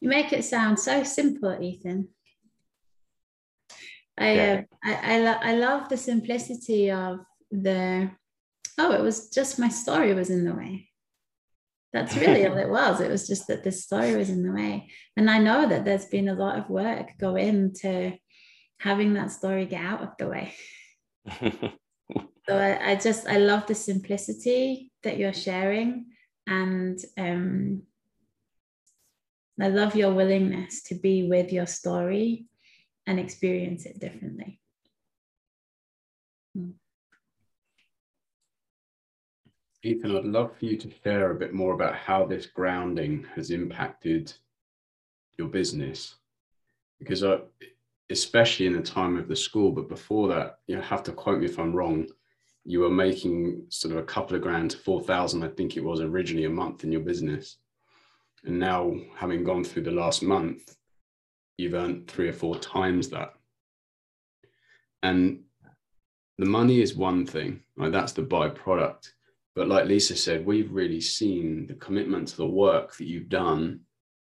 You 0.00 0.10
make 0.10 0.32
it 0.34 0.44
sound 0.44 0.78
so 0.78 1.02
simple 1.04 1.56
ethan 1.62 2.08
I, 4.18 4.32
yeah. 4.34 4.62
uh, 4.86 4.90
I 4.90 5.14
I, 5.14 5.18
lo- 5.18 5.40
I 5.42 5.54
love 5.56 5.88
the 5.88 5.96
simplicity 5.96 6.90
of 6.90 7.20
the 7.50 8.10
oh 8.78 8.92
it 8.92 9.02
was 9.02 9.30
just 9.30 9.58
my 9.58 9.68
story 9.68 10.14
was 10.14 10.30
in 10.30 10.44
the 10.44 10.54
way. 10.54 10.88
That's 11.92 12.16
really 12.16 12.46
all 12.46 12.56
it 12.56 12.68
was. 12.80 13.00
It 13.00 13.10
was 13.10 13.26
just 13.26 13.46
that 13.48 13.64
the 13.64 13.72
story 13.72 14.16
was 14.16 14.30
in 14.30 14.42
the 14.42 14.52
way. 14.52 14.90
And 15.16 15.30
i 15.30 15.38
know 15.38 15.68
that 15.68 15.84
there's 15.84 16.06
been 16.06 16.28
a 16.28 16.34
lot 16.34 16.58
of 16.58 16.70
work 16.70 17.10
go 17.18 17.36
into 17.36 18.16
having 18.80 19.14
that 19.14 19.30
story 19.30 19.66
get 19.66 19.84
out 19.84 20.02
of 20.02 20.10
the 20.18 20.28
way. 20.28 20.54
So 22.46 22.58
I, 22.58 22.90
I, 22.90 22.96
just 22.96 23.26
i 23.26 23.38
love 23.38 23.66
the 23.66 23.74
simplicity 23.74 24.92
that 25.02 25.16
you're 25.16 25.32
sharing 25.32 26.06
and 26.46 26.98
um 27.16 27.82
i 29.60 29.68
love 29.68 29.96
your 29.96 30.12
willingness 30.12 30.82
to 30.84 30.94
be 30.94 31.26
with 31.26 31.52
your 31.52 31.66
story 31.66 32.44
and 33.06 33.18
experience 33.18 33.86
it 33.86 33.98
differently. 34.00 34.60
Hmm. 36.54 36.70
Ethan, 39.82 40.16
I'd 40.16 40.24
love 40.24 40.56
for 40.56 40.64
you 40.64 40.78
to 40.78 40.90
share 41.02 41.30
a 41.30 41.34
bit 41.34 41.52
more 41.52 41.74
about 41.74 41.94
how 41.94 42.24
this 42.24 42.46
grounding 42.46 43.26
has 43.34 43.50
impacted 43.50 44.32
your 45.36 45.48
business. 45.48 46.14
Because 46.98 47.22
I, 47.22 47.40
especially 48.10 48.66
in 48.66 48.72
the 48.72 48.82
time 48.82 49.18
of 49.18 49.28
the 49.28 49.36
school, 49.36 49.72
but 49.72 49.88
before 49.88 50.28
that, 50.28 50.58
you 50.66 50.80
have 50.80 51.02
to 51.02 51.12
quote 51.12 51.40
me 51.40 51.46
if 51.46 51.58
I'm 51.58 51.74
wrong, 51.74 52.06
you 52.64 52.80
were 52.80 52.90
making 52.90 53.66
sort 53.68 53.92
of 53.92 53.98
a 53.98 54.06
couple 54.06 54.36
of 54.36 54.42
grand 54.42 54.70
to 54.70 54.78
4,000, 54.78 55.42
I 55.42 55.48
think 55.48 55.76
it 55.76 55.84
was 55.84 56.00
originally 56.00 56.46
a 56.46 56.50
month 56.50 56.82
in 56.82 56.90
your 56.90 57.02
business. 57.02 57.58
And 58.44 58.58
now, 58.58 58.94
having 59.16 59.44
gone 59.44 59.64
through 59.64 59.82
the 59.82 59.90
last 59.90 60.22
month, 60.22 60.76
you've 61.56 61.74
earned 61.74 62.08
three 62.08 62.28
or 62.28 62.32
four 62.32 62.58
times 62.58 63.08
that. 63.10 63.34
And 65.02 65.40
the 66.38 66.46
money 66.46 66.80
is 66.80 66.96
one 66.96 67.26
thing, 67.26 67.60
right? 67.76 67.92
That's 67.92 68.12
the 68.12 68.22
byproduct. 68.22 69.10
But 69.54 69.68
like 69.68 69.86
Lisa 69.86 70.16
said, 70.16 70.44
we've 70.44 70.72
really 70.72 71.00
seen 71.00 71.66
the 71.66 71.74
commitment 71.74 72.28
to 72.28 72.36
the 72.36 72.46
work 72.46 72.96
that 72.96 73.06
you've 73.06 73.28
done 73.28 73.80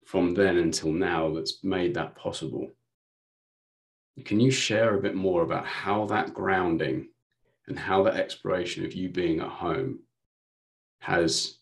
from 0.06 0.34
then 0.34 0.56
until 0.56 0.92
now 0.92 1.32
that's 1.34 1.62
made 1.62 1.94
that 1.94 2.16
possible. 2.16 2.70
Can 4.24 4.40
you 4.40 4.50
share 4.50 4.96
a 4.96 5.02
bit 5.02 5.14
more 5.14 5.42
about 5.42 5.66
how 5.66 6.06
that 6.06 6.34
grounding 6.34 7.08
and 7.68 7.78
how 7.78 8.02
that 8.04 8.16
exploration 8.16 8.84
of 8.84 8.94
you 8.94 9.08
being 9.08 9.40
at 9.40 9.48
home 9.48 10.00
has 11.00 11.58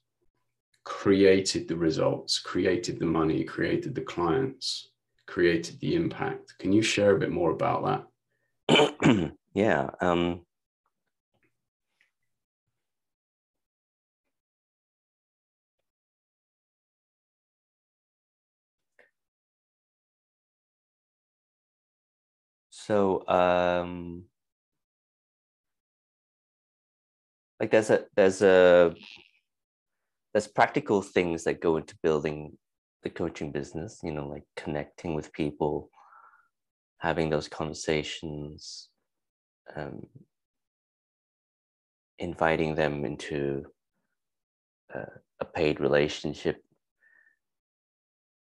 created 0.84 1.68
the 1.68 1.76
results, 1.76 2.38
created 2.38 2.98
the 2.98 3.06
money, 3.06 3.44
created 3.44 3.94
the 3.94 4.00
clients, 4.00 4.90
created 5.28 5.78
the 5.80 5.94
impact. 5.94 6.54
Can 6.58 6.72
you 6.72 6.82
share 6.82 7.14
a 7.14 7.18
bit 7.18 7.30
more 7.30 7.52
about 7.52 8.08
that? 8.68 9.32
yeah. 9.54 9.90
Um, 10.00 10.40
so 22.70 23.28
um, 23.28 24.24
like 27.60 27.70
there's 27.70 27.90
a 27.90 28.06
there's 28.16 28.42
a 28.42 28.94
there's 30.32 30.48
practical 30.48 31.02
things 31.02 31.44
that 31.44 31.60
go 31.60 31.76
into 31.76 31.96
building 32.02 32.56
the 33.02 33.10
coaching 33.10 33.52
business, 33.52 34.00
you 34.02 34.12
know, 34.12 34.26
like 34.26 34.44
connecting 34.56 35.14
with 35.14 35.32
people, 35.32 35.90
having 36.98 37.30
those 37.30 37.48
conversations, 37.48 38.88
um, 39.76 40.06
inviting 42.18 42.74
them 42.74 43.04
into 43.04 43.64
uh, 44.94 45.14
a 45.40 45.44
paid 45.44 45.80
relationship. 45.80 46.62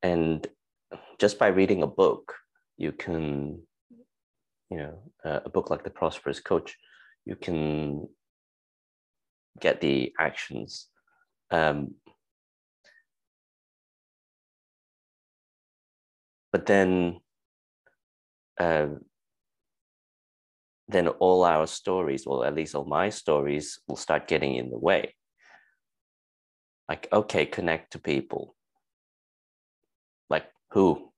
And 0.03 0.47
just 1.19 1.39
by 1.39 1.49
reading 1.49 1.83
a 1.83 1.87
book, 1.87 2.35
you 2.77 2.93
can 2.93 3.63
you 4.73 4.79
know 4.79 4.99
uh, 5.25 5.41
a 5.45 5.51
book 5.51 5.69
like 5.71 5.85
the 5.85 5.91
prosperous 5.91 6.41
coach 6.41 6.77
you 7.27 7.37
can 7.37 8.09
get 9.61 9.81
the 9.81 10.13
actions 10.19 10.89
um, 11.51 11.95
but 16.53 16.67
then 16.67 17.19
uh, 18.61 18.89
then 20.89 21.09
all 21.09 21.45
our 21.45 21.67
stories 21.67 22.27
or 22.27 22.47
at 22.47 22.55
least 22.55 22.75
all 22.75 22.85
my 22.85 23.09
stories 23.09 23.81
will 23.89 23.97
start 23.97 24.29
getting 24.29 24.57
in 24.57 24.71
the 24.71 24.79
way. 24.79 25.15
Like 26.89 27.09
okay 27.13 27.47
connect 27.47 27.93
to 27.93 27.99
people. 27.99 28.55
Like 30.29 30.47
who? 30.71 31.11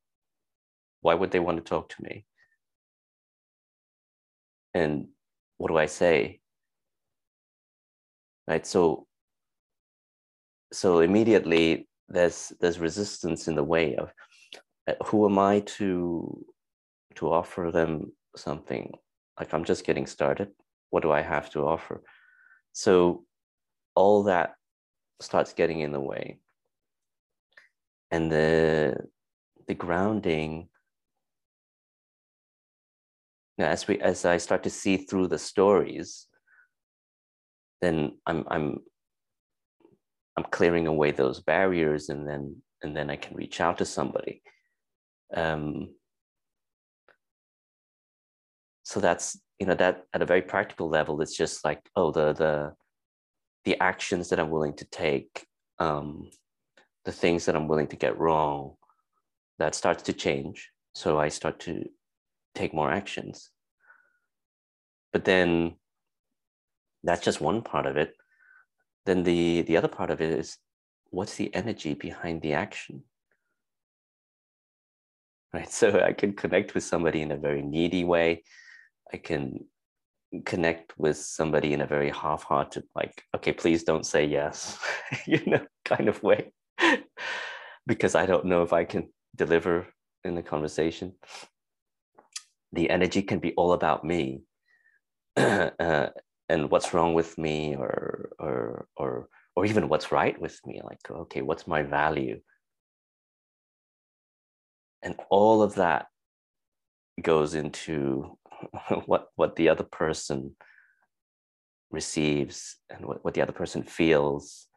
Why 1.01 1.15
would 1.15 1.33
they 1.33 1.41
want 1.41 1.59
to 1.59 1.65
talk 1.69 1.89
to 1.91 2.03
me? 2.03 2.25
And 4.73 5.09
what 5.57 5.69
do 5.69 5.77
i 5.77 5.87
say? 5.87 6.41
Right 8.47 8.67
so 8.67 9.07
so 10.73 11.01
immediately 11.01 11.89
there's 12.09 12.53
there's 12.61 12.79
resistance 12.79 13.49
in 13.49 13.55
the 13.55 13.65
way 13.65 13.97
of 13.97 14.11
who 15.07 15.29
am 15.29 15.39
i 15.39 15.61
to 15.61 16.45
to 17.17 17.33
offer 17.33 17.71
them 17.73 18.13
something? 18.37 18.93
Like 19.39 19.53
i'm 19.55 19.65
just 19.65 19.87
getting 19.87 20.07
started. 20.07 20.51
What 20.91 21.03
do 21.03 21.13
i 21.13 21.23
have 21.23 21.51
to 21.51 21.67
offer? 21.67 22.03
So 22.73 23.25
all 23.95 24.25
that 24.25 24.55
starts 25.21 25.53
getting 25.53 25.81
in 25.81 25.93
the 25.93 26.01
way. 26.01 26.39
And 28.11 28.31
the 28.31 28.97
the 29.67 29.75
grounding 29.75 30.69
now, 33.57 33.69
as 33.69 33.87
we 33.87 34.01
as 34.01 34.25
i 34.25 34.37
start 34.37 34.63
to 34.65 34.71
see 34.71 34.97
through 34.97 35.29
the 35.29 35.39
stories 35.39 36.27
then 37.81 38.13
i'm 38.27 38.45
i'm 38.49 38.79
i'm 40.37 40.45
clearing 40.51 40.87
away 40.87 41.13
those 41.13 41.41
barriers 41.41 42.09
and 42.09 42.29
then 42.29 42.57
and 42.83 42.97
then 42.97 43.11
i 43.11 43.17
can 43.17 43.37
reach 43.37 43.61
out 43.61 43.79
to 43.79 43.85
somebody 43.85 44.43
um, 45.33 45.95
so 48.83 49.01
that's 49.01 49.39
you 49.59 49.67
know 49.67 49.75
that 49.75 50.05
at 50.13 50.23
a 50.23 50.27
very 50.27 50.43
practical 50.43 50.89
level 50.89 51.23
it's 51.23 51.37
just 51.37 51.65
like 51.65 51.81
oh 51.97 52.11
the 52.11 52.33
the 52.33 52.73
the 53.65 53.81
actions 53.81 54.29
that 54.29 54.39
i'm 54.39 54.51
willing 54.51 54.75
to 54.75 54.85
take 54.87 55.47
um, 55.79 56.29
the 57.05 57.13
things 57.13 57.47
that 57.47 57.57
i'm 57.57 57.69
willing 57.69 57.87
to 57.87 57.97
get 57.97 58.19
wrong 58.19 58.75
that 59.59 59.75
starts 59.75 60.03
to 60.05 60.13
change. 60.13 60.71
So 60.95 61.19
i 61.19 61.29
start 61.29 61.61
to 61.61 61.85
take 62.55 62.75
more 62.75 62.91
actions. 62.91 63.51
But 65.13 65.25
then 65.25 65.77
that's 67.03 67.25
just 67.25 67.41
one 67.41 67.63
part 67.63 67.87
of 67.87 67.97
it. 67.97 68.15
Then 69.07 69.23
the 69.23 69.63
the 69.63 69.77
other 69.77 69.89
part 69.89 70.11
of 70.11 70.21
it 70.21 70.33
is 70.33 70.59
what's 71.11 71.37
the 71.37 71.55
energy 71.55 71.95
behind 71.95 72.43
the 72.43 72.55
action 72.55 73.05
right 75.55 75.73
so 75.81 76.01
i 76.01 76.13
can 76.13 76.33
connect 76.35 76.75
with 76.75 76.85
somebody 76.85 77.23
in 77.23 77.33
a 77.33 77.37
very 77.37 77.63
needy 77.63 78.05
way 78.05 78.43
I 79.13 79.19
can 79.19 79.65
connect 80.45 80.99
with 80.99 81.17
somebody 81.17 81.73
in 81.73 81.81
a 81.81 81.87
very 81.87 82.11
half-hearted, 82.11 82.85
like, 82.97 83.23
okay, 83.37 83.53
please 83.53 83.85
don't 83.85 84.05
say 84.05 84.25
yes, 84.25 84.79
you 85.27 85.41
know, 85.47 85.65
kind 85.85 86.09
of 86.09 86.21
way, 86.23 86.53
because 87.87 88.17
I 88.17 88.27
don't 88.27 88.47
know 88.47 88.63
if 88.63 88.73
I 88.73 88.85
can 88.85 89.13
deliver 89.37 89.87
in 90.25 90.35
the 90.35 90.43
conversation. 90.43 91.15
The 92.73 92.91
energy 92.91 93.23
can 93.23 93.39
be 93.39 93.53
all 93.57 93.73
about 93.73 94.05
me 94.05 94.43
uh, 95.37 96.09
and 96.49 96.71
what's 96.71 96.93
wrong 96.93 97.15
with 97.15 97.39
me, 97.39 97.77
or 97.77 98.31
or 98.41 98.87
or 98.97 99.29
or 99.55 99.65
even 99.65 99.89
what's 99.89 100.11
right 100.11 100.39
with 100.41 100.59
me. 100.67 100.81
Like, 100.83 100.99
okay, 101.09 101.43
what's 101.43 101.69
my 101.69 101.83
value? 101.85 102.41
And 105.05 105.17
all 105.29 105.63
of 105.63 105.77
that 105.77 106.07
goes 107.23 107.55
into 107.55 108.37
what 109.07 109.29
what 109.37 109.55
the 109.55 109.69
other 109.69 109.85
person 109.85 110.57
receives 111.91 112.77
and 112.91 113.07
what, 113.07 113.25
what 113.25 113.35
the 113.35 113.43
other 113.43 113.53
person 113.53 113.83
feels. 113.83 114.67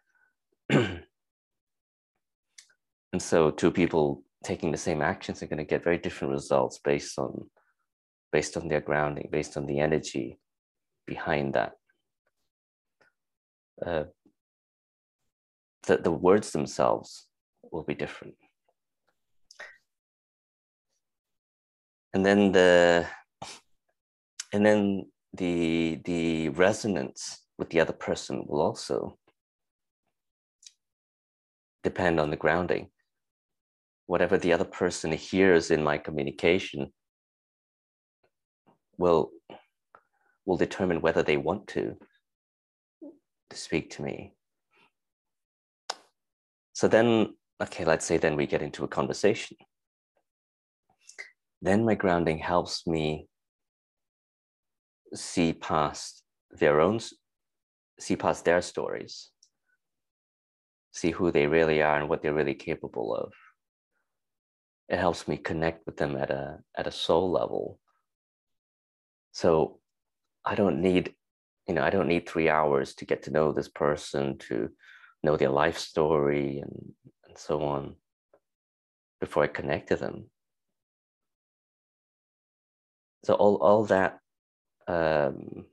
And 3.14 3.22
so 3.22 3.52
two 3.52 3.72
people 3.72 4.24
taking 4.44 4.72
the 4.72 4.78
same 4.78 5.02
actions 5.02 5.42
are 5.42 5.48
going 5.48 5.58
to 5.58 5.64
get 5.64 5.84
very 5.84 5.98
different 5.98 6.34
results 6.34 6.78
based 6.84 7.18
on 7.18 7.50
based 8.32 8.58
on 8.58 8.68
their 8.68 8.82
grounding 8.82 9.30
based 9.32 9.58
on 9.58 9.66
the 9.66 9.80
energy 9.80 10.38
behind 11.08 11.54
that. 11.54 11.72
Uh, 13.84 14.04
the, 15.88 15.98
the 15.98 16.12
words 16.12 16.52
themselves 16.52 17.28
will 17.72 17.84
be 17.84 17.96
different 17.96 18.36
and 22.18 22.26
then 22.26 22.52
the 22.52 23.06
and 24.52 24.66
then 24.66 25.06
the 25.34 26.02
the 26.04 26.50
resonance 26.50 27.46
with 27.60 27.70
the 27.70 27.80
other 27.80 27.94
person 27.94 28.44
will 28.48 28.60
also 28.60 29.20
depend 31.84 32.20
on 32.20 32.32
the 32.32 32.36
grounding. 32.36 32.90
Whatever 34.08 34.36
the 34.40 34.52
other 34.52 34.66
person 34.66 35.12
hears 35.12 35.70
in 35.70 35.84
my 35.84 36.00
communication 36.00 36.92
will 38.98 39.30
will 40.48 40.58
determine 40.58 41.02
whether 41.02 41.22
they 41.22 41.38
want 41.38 41.68
to 41.68 41.96
to 43.52 43.56
speak 43.56 43.92
to 43.92 44.02
me. 44.02 44.34
So 46.74 46.88
then 46.88 47.36
okay 47.62 47.86
let's 47.86 48.08
say 48.08 48.18
then 48.18 48.36
we 48.36 48.48
get 48.48 48.64
into 48.64 48.84
a 48.84 48.88
conversation 48.88 49.56
then 51.62 51.86
my 51.86 51.96
grounding 51.96 52.38
helps 52.38 52.86
me 52.86 53.28
see 55.14 55.54
past 55.54 56.24
their 56.52 56.80
own, 56.80 57.00
see 58.00 58.16
past 58.16 58.46
their 58.46 58.62
stories, 58.62 59.32
see 60.92 61.12
who 61.12 61.32
they 61.32 61.48
really 61.48 61.82
are 61.82 62.00
and 62.00 62.10
what 62.10 62.22
they're 62.22 62.34
really 62.34 62.54
capable 62.54 63.16
of. 63.16 63.34
It 64.90 65.00
helps 65.00 65.28
me 65.28 65.38
connect 65.38 65.86
with 65.86 65.98
them 65.98 66.16
at 66.16 66.30
a 66.30 66.60
at 66.78 66.88
a 66.88 66.92
soul 66.92 67.32
level. 67.32 67.80
So 69.32 69.80
I 70.46 70.56
don't 70.56 70.82
need, 70.82 71.14
you 71.68 71.74
know, 71.74 71.84
I 71.84 71.90
don't 71.90 72.08
need 72.08 72.28
three 72.28 72.50
hours 72.50 72.96
to 72.96 73.06
get 73.06 73.24
to 73.24 73.32
know 73.32 73.52
this 73.52 73.68
person, 73.68 74.38
to 74.50 74.70
know 75.24 75.36
their 75.36 75.50
life 75.50 75.78
story 75.78 76.60
and, 76.60 76.94
and 77.28 77.38
so 77.38 77.64
on 77.64 77.96
before 79.20 79.44
I 79.44 79.48
connect 79.48 79.90
to 79.90 79.98
them. 79.98 80.30
So 83.24 83.34
all, 83.34 83.56
all 83.56 83.86
that 83.86 84.20
um, 84.88 85.66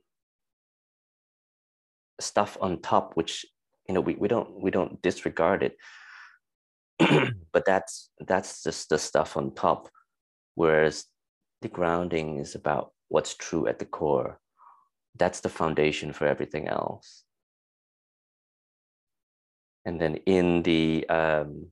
stuff 2.19 2.57
on 2.59 2.81
top, 2.81 3.13
which 3.15 3.45
you 3.87 3.93
know 3.93 4.01
we, 4.01 4.15
we 4.15 4.27
don't 4.27 4.61
we 4.61 4.71
don't 4.71 5.01
disregard 5.01 5.63
it, 5.63 5.77
but 7.51 7.65
that's 7.65 8.09
that's 8.19 8.63
just 8.63 8.89
the 8.89 8.97
stuff 8.97 9.37
on 9.37 9.53
top. 9.53 9.89
Whereas 10.55 11.05
the 11.61 11.67
grounding 11.67 12.37
is 12.39 12.55
about 12.55 12.91
what's 13.09 13.35
true 13.35 13.67
at 13.67 13.79
the 13.79 13.85
core. 13.85 14.39
That's 15.17 15.41
the 15.41 15.49
foundation 15.49 16.13
for 16.13 16.25
everything 16.25 16.67
else. 16.67 17.23
And 19.85 20.01
then 20.01 20.15
in 20.25 20.63
the 20.63 21.07
um, 21.09 21.67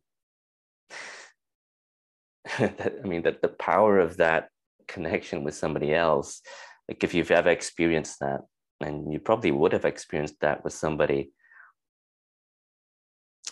I 2.60 3.02
mean 3.04 3.24
that 3.24 3.42
the 3.42 3.48
power 3.48 4.00
of 4.00 4.18
that 4.18 4.50
connection 4.88 5.44
with 5.44 5.56
somebody 5.56 5.94
else 5.94 6.42
like 6.88 7.04
if 7.04 7.14
you've 7.14 7.32
ever 7.32 7.50
experienced 7.50 8.20
that 8.20 8.42
and 8.82 9.12
you 9.12 9.20
probably 9.20 9.52
would 9.52 9.72
have 9.74 9.86
experienced 9.86 10.36
that 10.42 10.64
with 10.64 10.74
somebody. 10.74 11.32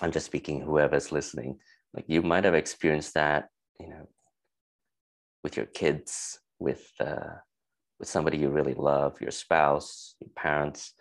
I'm 0.02 0.12
just 0.12 0.26
speaking 0.26 0.62
whoever's 0.62 1.12
listening. 1.12 1.60
Like 1.94 2.06
you 2.08 2.22
might 2.22 2.44
have 2.44 2.56
experienced 2.56 3.14
that 3.16 3.50
you 3.80 3.90
know 3.90 4.08
with 5.44 5.58
your 5.58 5.66
kids 5.66 6.40
with 6.60 6.92
uh, 7.00 7.36
with 8.00 8.10
somebody 8.10 8.38
you 8.38 8.50
really 8.50 8.74
love 8.74 9.20
your 9.22 9.32
spouse 9.32 10.16
your 10.20 10.30
parents 10.36 10.94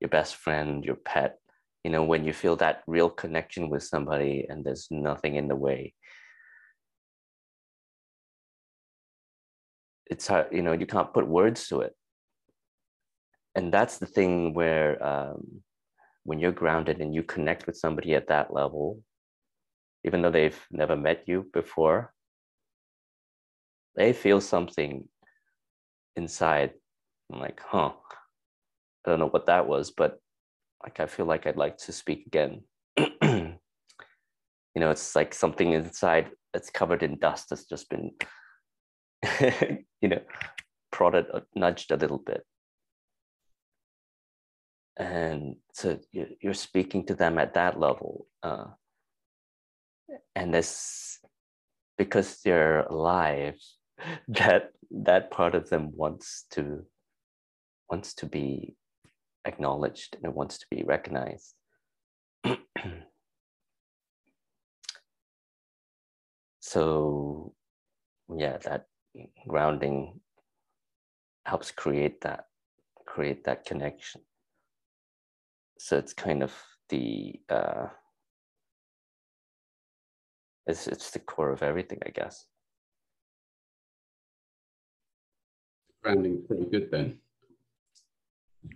your 0.00 0.08
best 0.08 0.36
friend 0.36 0.84
your 0.84 0.96
pet. 0.96 1.38
You 1.84 1.90
know 1.90 2.04
when 2.04 2.24
you 2.24 2.32
feel 2.32 2.56
that 2.56 2.82
real 2.86 3.10
connection 3.10 3.68
with 3.68 3.82
somebody 3.82 4.46
and 4.48 4.64
there's 4.64 4.88
nothing 4.90 5.36
in 5.36 5.48
the 5.48 5.56
way 5.56 5.94
it's 10.10 10.26
hard, 10.26 10.48
you 10.52 10.62
know, 10.62 10.72
you 10.72 10.86
can't 10.86 11.12
put 11.12 11.26
words 11.26 11.68
to 11.68 11.80
it. 11.80 11.94
And 13.54 13.72
that's 13.72 13.98
the 13.98 14.06
thing 14.06 14.54
where 14.54 15.02
um, 15.04 15.62
when 16.24 16.38
you're 16.38 16.52
grounded 16.52 17.00
and 17.00 17.14
you 17.14 17.22
connect 17.22 17.66
with 17.66 17.76
somebody 17.76 18.14
at 18.14 18.28
that 18.28 18.52
level, 18.52 19.02
even 20.04 20.22
though 20.22 20.30
they've 20.30 20.60
never 20.70 20.96
met 20.96 21.24
you 21.26 21.46
before, 21.52 22.12
they 23.96 24.12
feel 24.12 24.40
something 24.40 25.08
inside. 26.16 26.72
I'm 27.32 27.40
like, 27.40 27.60
huh, 27.64 27.92
I 29.04 29.10
don't 29.10 29.18
know 29.18 29.28
what 29.28 29.46
that 29.46 29.66
was, 29.66 29.90
but 29.90 30.20
like 30.82 31.00
I 31.00 31.06
feel 31.06 31.26
like 31.26 31.46
I'd 31.46 31.56
like 31.56 31.78
to 31.78 31.92
speak 31.92 32.26
again. 32.26 32.62
you 33.22 33.58
know, 34.76 34.90
it's 34.90 35.16
like 35.16 35.34
something 35.34 35.72
inside 35.72 36.30
that's 36.52 36.70
covered 36.70 37.02
in 37.02 37.18
dust 37.18 37.50
that's 37.50 37.64
just 37.64 37.90
been, 37.90 38.12
you 40.00 40.08
know, 40.08 40.20
prodded, 40.92 41.26
uh, 41.32 41.40
nudged 41.54 41.90
a 41.90 41.96
little 41.96 42.18
bit. 42.18 42.44
And 44.96 45.56
so 45.72 45.98
you're 46.12 46.54
speaking 46.54 47.06
to 47.06 47.14
them 47.14 47.38
at 47.38 47.54
that 47.54 47.78
level. 47.78 48.26
Uh, 48.42 48.66
and 50.34 50.52
this, 50.52 51.20
because 51.96 52.40
they're 52.44 52.80
alive, 52.80 53.54
that 54.28 54.70
that 54.90 55.30
part 55.30 55.54
of 55.54 55.68
them 55.68 55.92
wants 55.94 56.46
to 56.50 56.84
wants 57.90 58.14
to 58.14 58.26
be 58.26 58.74
acknowledged 59.44 60.16
and 60.16 60.24
it 60.24 60.34
wants 60.34 60.58
to 60.58 60.66
be 60.70 60.82
recognized. 60.84 61.54
so 66.60 67.52
yeah, 68.36 68.58
that 68.58 68.86
grounding 69.46 70.20
helps 71.44 71.70
create 71.70 72.20
that 72.22 72.46
create 73.06 73.44
that 73.44 73.64
connection. 73.64 74.20
So 75.78 75.96
it's 75.96 76.12
kind 76.12 76.42
of 76.42 76.52
the 76.88 77.40
uh, 77.48 77.86
it's 80.66 80.86
it's 80.86 81.10
the 81.10 81.18
core 81.20 81.50
of 81.52 81.62
everything, 81.62 81.98
I 82.06 82.10
guess. 82.10 82.46
Grounding 86.02 86.44
pretty 86.46 86.66
good 86.66 86.90
then. 86.90 87.18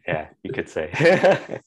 Yeah, 0.07 0.29
you 0.43 0.53
could 0.53 0.69
say. 0.69 0.91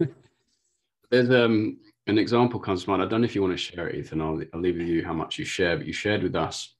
There's 1.10 1.30
um 1.30 1.78
an 2.06 2.18
example 2.18 2.60
comes 2.60 2.84
to 2.84 2.90
mind. 2.90 3.02
I 3.02 3.06
don't 3.06 3.20
know 3.20 3.26
if 3.26 3.34
you 3.34 3.42
want 3.42 3.54
to 3.54 3.58
share 3.58 3.88
it, 3.88 3.96
Ethan. 3.96 4.20
I'll, 4.20 4.40
I'll 4.52 4.60
leave 4.60 4.76
with 4.76 4.88
you 4.88 5.04
how 5.04 5.12
much 5.12 5.38
you 5.38 5.44
share, 5.44 5.76
but 5.76 5.86
you 5.86 5.92
shared 5.92 6.22
with 6.22 6.34
us 6.34 6.73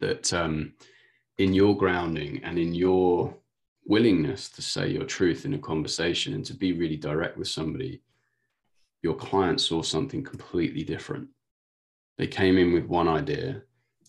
that 0.00 0.32
um, 0.32 0.74
in 1.38 1.52
your 1.52 1.76
grounding 1.76 2.40
and 2.44 2.58
in 2.58 2.74
your 2.74 3.34
willingness 3.84 4.48
to 4.50 4.62
say 4.62 4.88
your 4.88 5.04
truth 5.04 5.44
in 5.44 5.54
a 5.54 5.58
conversation 5.58 6.34
and 6.34 6.44
to 6.44 6.54
be 6.54 6.72
really 6.72 6.96
direct 6.96 7.36
with 7.36 7.48
somebody, 7.48 8.02
your 9.02 9.14
client 9.14 9.60
saw 9.60 9.82
something 9.82 10.24
completely 10.24 10.82
different. 10.82 11.28
They 12.18 12.26
came 12.26 12.58
in 12.58 12.72
with 12.72 12.86
one 12.86 13.08
idea 13.08 13.62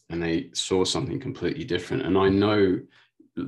and 0.10 0.24
they 0.24 0.50
saw 0.54 0.84
something 0.84 1.20
completely 1.20 1.66
different. 1.66 2.04
And 2.04 2.18
I 2.18 2.30
know 2.30 2.80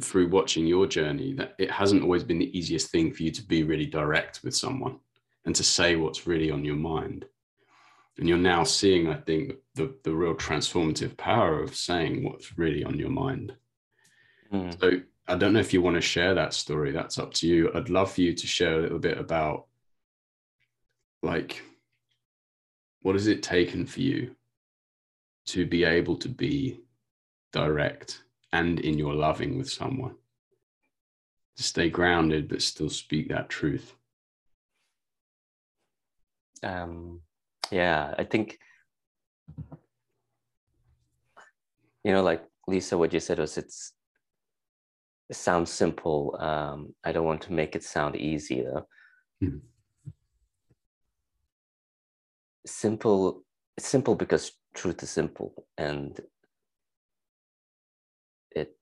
through 0.02 0.28
watching 0.28 0.68
your 0.68 0.86
journey 0.86 1.34
that 1.34 1.56
it 1.58 1.72
hasn't 1.72 2.04
always 2.04 2.24
been 2.24 2.40
the 2.40 2.58
easiest 2.58 2.92
thing 2.92 3.12
for 3.12 3.24
you 3.24 3.32
to 3.32 3.42
be 3.42 3.64
really 3.64 3.88
direct 3.88 4.42
with 4.44 4.56
someone 4.56 5.00
and 5.46 5.56
to 5.56 5.64
say 5.64 5.96
what's 5.96 6.28
really 6.28 6.52
on 6.52 6.64
your 6.64 6.76
mind. 6.76 7.26
And 8.18 8.28
you're 8.28 8.38
now 8.38 8.64
seeing, 8.64 9.08
I 9.08 9.16
think, 9.16 9.54
the, 9.80 9.96
the 10.04 10.14
real 10.14 10.36
transformative 10.36 11.16
power 11.16 11.64
of 11.64 11.74
saying 11.74 12.24
what's 12.24 12.58
really 12.58 12.84
on 12.84 13.00
your 13.00 13.10
mind. 13.10 13.56
Mm. 14.52 14.78
So 14.80 14.92
I 15.26 15.36
don't 15.36 15.54
know 15.54 15.62
if 15.62 15.74
you 15.74 15.82
want 15.82 15.96
to 15.96 16.02
share 16.02 16.34
that 16.36 16.54
story. 16.54 16.92
That's 16.92 17.18
up 17.18 17.34
to 17.36 17.48
you. 17.48 17.72
I'd 17.74 17.90
love 17.90 18.12
for 18.12 18.22
you 18.22 18.34
to 18.34 18.46
share 18.46 18.78
a 18.78 18.82
little 18.82 19.00
bit 19.00 19.18
about 19.18 19.68
like 21.24 21.62
what 23.04 23.16
has 23.16 23.28
it 23.28 23.42
taken 23.42 23.86
for 23.86 24.02
you 24.02 24.36
to 25.46 25.66
be 25.66 25.86
able 25.86 26.18
to 26.18 26.28
be 26.28 26.82
direct 27.54 28.24
and 28.52 28.82
in 28.82 28.98
your 28.98 29.14
loving 29.14 29.58
with 29.58 29.70
someone 29.70 30.16
to 31.56 31.64
stay 31.64 31.90
grounded 31.90 32.48
but 32.48 32.62
still 32.62 32.90
speak 32.90 33.30
that 33.30 33.50
truth 33.50 33.94
um 36.64 37.20
yeah 37.72 38.14
i 38.18 38.24
think 38.24 38.60
you 42.10 42.16
know 42.16 42.24
like 42.24 42.44
lisa 42.68 42.98
what 42.98 43.14
you 43.14 43.20
said 43.20 43.38
was 43.38 43.56
it's 43.56 43.94
it 45.30 45.36
sounds 45.36 45.70
simple 45.72 46.36
um 46.40 46.92
i 47.04 47.12
don't 47.12 47.26
want 47.32 47.40
to 47.40 47.54
make 47.54 47.76
it 47.76 47.84
sound 47.84 48.16
easy 48.16 48.64
though 48.64 48.88
mm-hmm. 49.44 49.60
simple 52.66 53.44
simple 53.78 54.16
because 54.16 54.54
truth 54.74 55.04
is 55.04 55.12
simple 55.12 55.54
and 55.78 56.20
it 58.56 58.76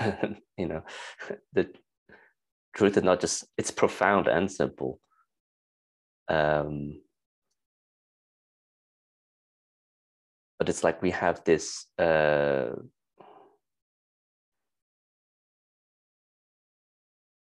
you 0.56 0.68
know 0.68 0.82
the 1.52 1.68
truth 2.74 2.96
is 2.96 3.02
not 3.02 3.20
just 3.20 3.44
it's 3.58 3.70
profound 3.70 4.26
and 4.26 4.50
simple 4.50 4.98
um 6.28 7.01
but 10.62 10.68
it's 10.68 10.84
like 10.84 11.02
we 11.02 11.10
have 11.10 11.42
this 11.42 11.86
uh 11.98 12.70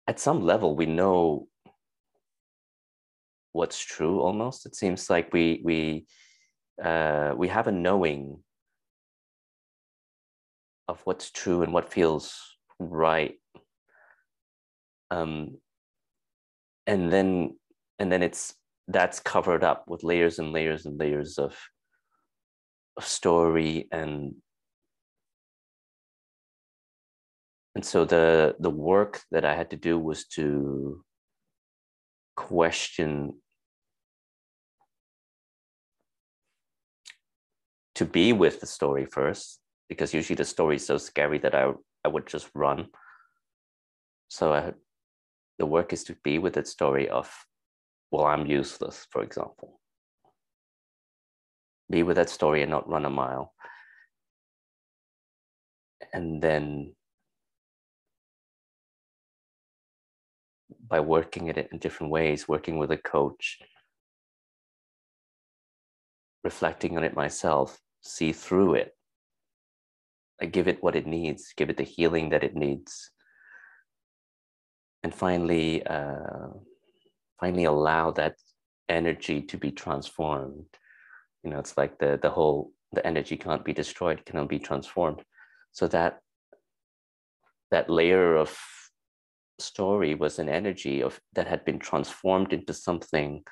at 0.08 0.18
some 0.18 0.42
level 0.42 0.74
we 0.74 0.84
know 0.84 1.46
what's 3.52 3.78
true 3.78 4.18
almost. 4.20 4.66
It 4.66 4.74
seems 4.74 5.08
like 5.08 5.32
we 5.32 5.62
we 5.62 6.06
uh, 6.82 7.34
we 7.36 7.46
have 7.46 7.68
a 7.68 7.72
knowing 7.72 8.42
of 10.88 11.00
what's 11.04 11.30
true 11.30 11.62
and 11.62 11.72
what 11.72 11.92
feels 11.92 12.34
right. 12.80 13.38
Um, 15.12 15.58
and 16.88 17.12
then 17.12 17.56
and 18.00 18.10
then 18.10 18.24
it's 18.24 18.54
that's 18.88 19.20
covered 19.20 19.62
up 19.62 19.84
with 19.86 20.02
layers 20.02 20.40
and 20.40 20.52
layers 20.52 20.84
and 20.84 20.98
layers 20.98 21.38
of, 21.38 21.56
story 23.00 23.88
and 23.90 24.34
and 27.74 27.84
so 27.84 28.04
the 28.04 28.54
the 28.60 28.70
work 28.70 29.22
that 29.30 29.44
i 29.44 29.54
had 29.54 29.70
to 29.70 29.76
do 29.76 29.98
was 29.98 30.26
to 30.26 31.04
question 32.36 33.34
to 37.94 38.04
be 38.04 38.32
with 38.32 38.60
the 38.60 38.66
story 38.66 39.06
first 39.06 39.60
because 39.88 40.14
usually 40.14 40.36
the 40.36 40.44
story 40.44 40.76
is 40.76 40.86
so 40.86 40.98
scary 40.98 41.38
that 41.38 41.54
I, 41.54 41.72
I 42.04 42.08
would 42.08 42.26
just 42.26 42.50
run. 42.54 42.88
So 44.28 44.52
I, 44.52 44.72
the 45.58 45.66
work 45.66 45.92
is 45.92 46.04
to 46.04 46.16
be 46.24 46.38
with 46.38 46.54
that 46.54 46.66
story 46.66 47.08
of, 47.08 47.30
well, 48.10 48.26
I'm 48.26 48.46
useless, 48.46 49.06
for 49.10 49.22
example. 49.22 49.80
Be 51.90 52.02
with 52.02 52.16
that 52.16 52.30
story 52.30 52.62
and 52.62 52.70
not 52.70 52.88
run 52.88 53.04
a 53.04 53.10
mile. 53.10 53.52
And 56.12 56.40
then 56.40 56.94
by 60.86 61.00
working 61.00 61.48
at 61.48 61.58
it 61.58 61.68
in 61.72 61.78
different 61.78 62.12
ways, 62.12 62.48
working 62.48 62.78
with 62.78 62.90
a 62.90 62.96
coach, 62.96 63.58
reflecting 66.42 66.96
on 66.96 67.04
it 67.04 67.14
myself, 67.14 67.78
see 68.02 68.32
through 68.32 68.74
it. 68.74 68.92
I 70.40 70.46
give 70.46 70.68
it 70.68 70.82
what 70.82 70.96
it 70.96 71.06
needs, 71.06 71.52
give 71.56 71.70
it 71.70 71.76
the 71.76 71.84
healing 71.84 72.30
that 72.30 72.44
it 72.44 72.54
needs. 72.54 73.10
And 75.02 75.14
finally, 75.14 75.84
uh, 75.86 76.48
finally 77.40 77.64
allow 77.64 78.10
that 78.12 78.36
energy 78.88 79.42
to 79.42 79.56
be 79.56 79.70
transformed. 79.70 80.66
You 81.44 81.50
know, 81.50 81.58
it's 81.58 81.76
like 81.76 81.98
the 81.98 82.18
the 82.20 82.30
whole 82.30 82.72
the 82.92 83.06
energy 83.06 83.36
can't 83.36 83.64
be 83.64 83.72
destroyed, 83.72 84.24
cannot 84.24 84.48
be 84.48 84.58
transformed. 84.58 85.22
So 85.72 85.86
that 85.88 86.20
that 87.70 87.90
layer 87.90 88.36
of 88.36 88.56
story 89.58 90.14
was 90.14 90.38
an 90.38 90.48
energy 90.48 91.02
of 91.02 91.20
that 91.34 91.46
had 91.46 91.64
been 91.64 91.78
transformed 91.78 92.52
into 92.52 92.72
something 92.72 93.42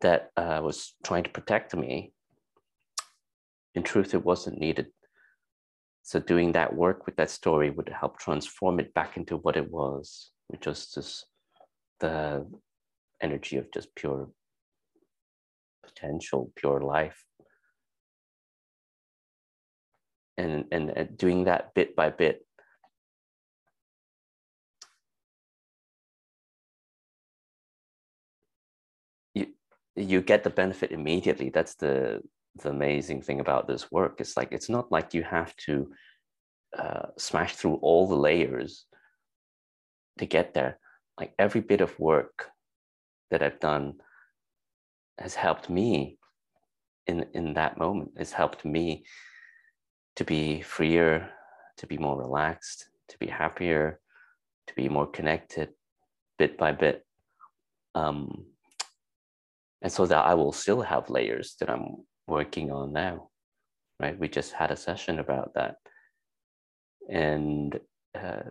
that 0.00 0.30
uh, 0.36 0.60
was 0.62 0.94
trying 1.04 1.24
to 1.24 1.30
protect 1.30 1.74
me, 1.74 2.12
in 3.74 3.82
truth, 3.82 4.14
it 4.14 4.24
wasn't 4.24 4.58
needed. 4.58 4.88
So 6.02 6.20
doing 6.20 6.52
that 6.52 6.74
work 6.74 7.06
with 7.06 7.16
that 7.16 7.30
story 7.30 7.70
would 7.70 7.88
help 7.88 8.18
transform 8.18 8.80
it 8.80 8.92
back 8.92 9.16
into 9.16 9.38
what 9.38 9.56
it 9.56 9.70
was, 9.70 10.30
which 10.48 10.66
was 10.66 10.92
just 10.92 11.26
the 12.00 12.46
energy 13.22 13.56
of 13.56 13.72
just 13.72 13.94
pure 13.94 14.28
potential, 15.86 16.50
pure 16.56 16.80
life. 16.80 17.24
And, 20.36 20.64
and, 20.72 21.16
doing 21.16 21.44
that 21.44 21.74
bit 21.74 21.94
by 21.94 22.10
bit 22.10 22.44
you 29.96 30.20
get 30.20 30.44
the 30.44 30.50
benefit 30.50 30.92
immediately. 30.92 31.50
That's 31.50 31.74
the 31.74 32.22
the 32.56 32.70
amazing 32.70 33.22
thing 33.22 33.40
about 33.40 33.66
this 33.66 33.90
work. 33.90 34.20
It's 34.20 34.36
like 34.36 34.52
it's 34.52 34.68
not 34.68 34.90
like 34.90 35.14
you 35.14 35.22
have 35.22 35.54
to 35.66 35.90
uh, 36.78 37.06
smash 37.18 37.54
through 37.56 37.76
all 37.76 38.06
the 38.06 38.16
layers 38.16 38.86
to 40.18 40.26
get 40.26 40.54
there. 40.54 40.78
Like 41.18 41.32
every 41.38 41.60
bit 41.60 41.80
of 41.80 41.98
work 41.98 42.50
that 43.30 43.42
I've 43.42 43.60
done 43.60 43.94
has 45.18 45.34
helped 45.34 45.70
me 45.70 46.18
in 47.06 47.26
in 47.34 47.54
that 47.54 47.78
moment. 47.78 48.12
It's 48.16 48.32
helped 48.32 48.64
me 48.64 49.04
to 50.16 50.24
be 50.24 50.60
freer, 50.62 51.30
to 51.78 51.86
be 51.86 51.98
more 51.98 52.18
relaxed, 52.18 52.88
to 53.08 53.18
be 53.18 53.26
happier, 53.26 54.00
to 54.66 54.74
be 54.74 54.88
more 54.88 55.06
connected, 55.06 55.70
bit 56.38 56.56
by 56.56 56.72
bit. 56.72 57.04
Um, 57.94 58.46
and 59.82 59.92
so 59.92 60.06
that 60.06 60.24
I 60.24 60.34
will 60.34 60.52
still 60.52 60.80
have 60.82 61.10
layers 61.10 61.56
that 61.60 61.68
I'm 61.68 61.96
working 62.26 62.72
on 62.72 62.92
now, 62.92 63.28
right? 64.00 64.18
We 64.18 64.28
just 64.28 64.52
had 64.52 64.70
a 64.70 64.76
session 64.76 65.18
about 65.18 65.52
that, 65.54 65.76
and 67.10 67.78
uh, 68.14 68.50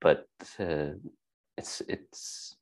but 0.00 0.26
uh, 0.60 0.90
it's 1.56 1.82
it's 1.88 2.56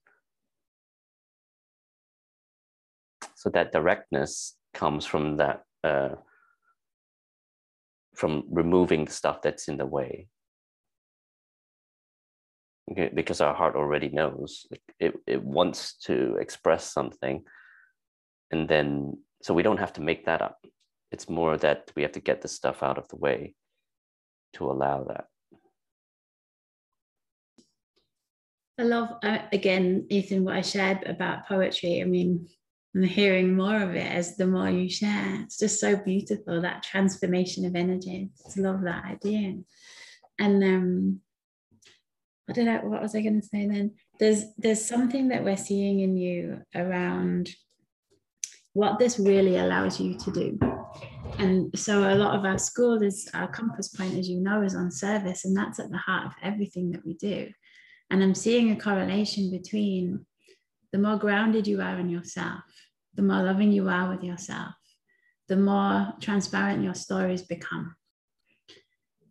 so 3.46 3.50
that 3.50 3.70
directness 3.70 4.56
comes 4.74 5.06
from 5.06 5.36
that 5.36 5.62
uh, 5.84 6.16
from 8.16 8.42
removing 8.50 9.04
the 9.04 9.12
stuff 9.12 9.40
that's 9.40 9.68
in 9.68 9.76
the 9.76 9.86
way. 9.86 10.26
Okay, 12.90 13.08
because 13.14 13.40
our 13.40 13.54
heart 13.54 13.76
already 13.76 14.08
knows 14.08 14.66
it, 14.98 15.14
it 15.28 15.44
wants 15.44 15.96
to 16.06 16.36
express 16.40 16.92
something 16.92 17.44
and 18.50 18.68
then 18.68 19.16
so 19.42 19.54
we 19.54 19.62
don't 19.62 19.78
have 19.78 19.92
to 19.92 20.00
make 20.00 20.26
that 20.26 20.42
up. 20.42 20.58
It's 21.12 21.28
more 21.28 21.56
that 21.58 21.92
we 21.94 22.02
have 22.02 22.12
to 22.12 22.20
get 22.20 22.42
the 22.42 22.48
stuff 22.48 22.82
out 22.82 22.98
of 22.98 23.06
the 23.08 23.16
way 23.16 23.54
to 24.54 24.64
allow 24.64 25.04
that. 25.04 25.26
I 28.78 28.82
love 28.82 29.14
uh, 29.22 29.38
again 29.52 30.06
ethan 30.10 30.44
what 30.44 30.56
i 30.56 30.62
shared 30.62 31.04
about 31.06 31.46
poetry. 31.46 32.02
I 32.02 32.04
mean 32.04 32.48
I'm 32.96 33.02
hearing 33.02 33.54
more 33.54 33.82
of 33.82 33.94
it 33.94 34.10
as 34.10 34.36
the 34.36 34.46
more 34.46 34.70
you 34.70 34.88
share 34.88 35.42
it's 35.42 35.58
just 35.58 35.80
so 35.80 35.96
beautiful 35.96 36.62
that 36.62 36.82
transformation 36.82 37.66
of 37.66 37.76
energy 37.76 38.30
I 38.44 38.60
love 38.60 38.82
that 38.82 39.04
idea 39.04 39.58
and 40.38 40.64
um 40.64 41.20
I 42.48 42.52
don't 42.52 42.66
know 42.66 42.80
what 42.84 43.02
was 43.02 43.14
I 43.14 43.22
going 43.22 43.40
to 43.40 43.46
say 43.46 43.66
then. 43.66 43.92
There's 44.20 44.44
there's 44.56 44.84
something 44.84 45.28
that 45.28 45.44
we're 45.44 45.56
seeing 45.56 46.00
in 46.00 46.16
you 46.16 46.62
around 46.74 47.50
what 48.72 48.98
this 48.98 49.18
really 49.18 49.56
allows 49.56 49.98
you 49.98 50.16
to 50.18 50.30
do. 50.30 50.58
And 51.38 51.76
so 51.76 52.00
a 52.00 52.14
lot 52.14 52.36
of 52.38 52.44
our 52.44 52.58
school 52.58 53.02
is 53.02 53.28
our 53.34 53.48
compass 53.48 53.88
point, 53.88 54.16
as 54.16 54.28
you 54.28 54.40
know, 54.40 54.62
is 54.62 54.76
on 54.76 54.90
service, 54.90 55.44
and 55.44 55.56
that's 55.56 55.80
at 55.80 55.90
the 55.90 55.98
heart 55.98 56.26
of 56.26 56.32
everything 56.42 56.92
that 56.92 57.04
we 57.04 57.14
do. 57.14 57.50
And 58.10 58.22
I'm 58.22 58.34
seeing 58.34 58.70
a 58.70 58.80
correlation 58.80 59.50
between 59.50 60.24
the 60.92 60.98
more 60.98 61.16
grounded 61.16 61.66
you 61.66 61.80
are 61.80 61.98
in 61.98 62.08
yourself, 62.08 62.62
the 63.16 63.22
more 63.22 63.42
loving 63.42 63.72
you 63.72 63.88
are 63.88 64.10
with 64.10 64.22
yourself, 64.22 64.74
the 65.48 65.56
more 65.56 66.12
transparent 66.20 66.84
your 66.84 66.94
stories 66.94 67.42
become. 67.42 67.96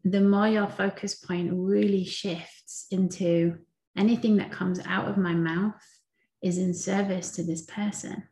The 0.04 0.21
more 0.21 0.48
your 0.48 0.67
focus 0.67 1.15
point 1.15 1.52
really 1.54 2.04
shifts 2.04 2.88
into 2.91 3.58
anything 3.98 4.38
that 4.38 4.52
comes 4.52 4.80
out 4.86 5.08
of 5.08 5.17
my 5.17 5.34
mouth 5.34 5.82
is 6.43 6.58
in 6.58 6.74
service 6.74 7.32
to 7.32 7.43
this 7.43 7.63
person. 7.63 8.24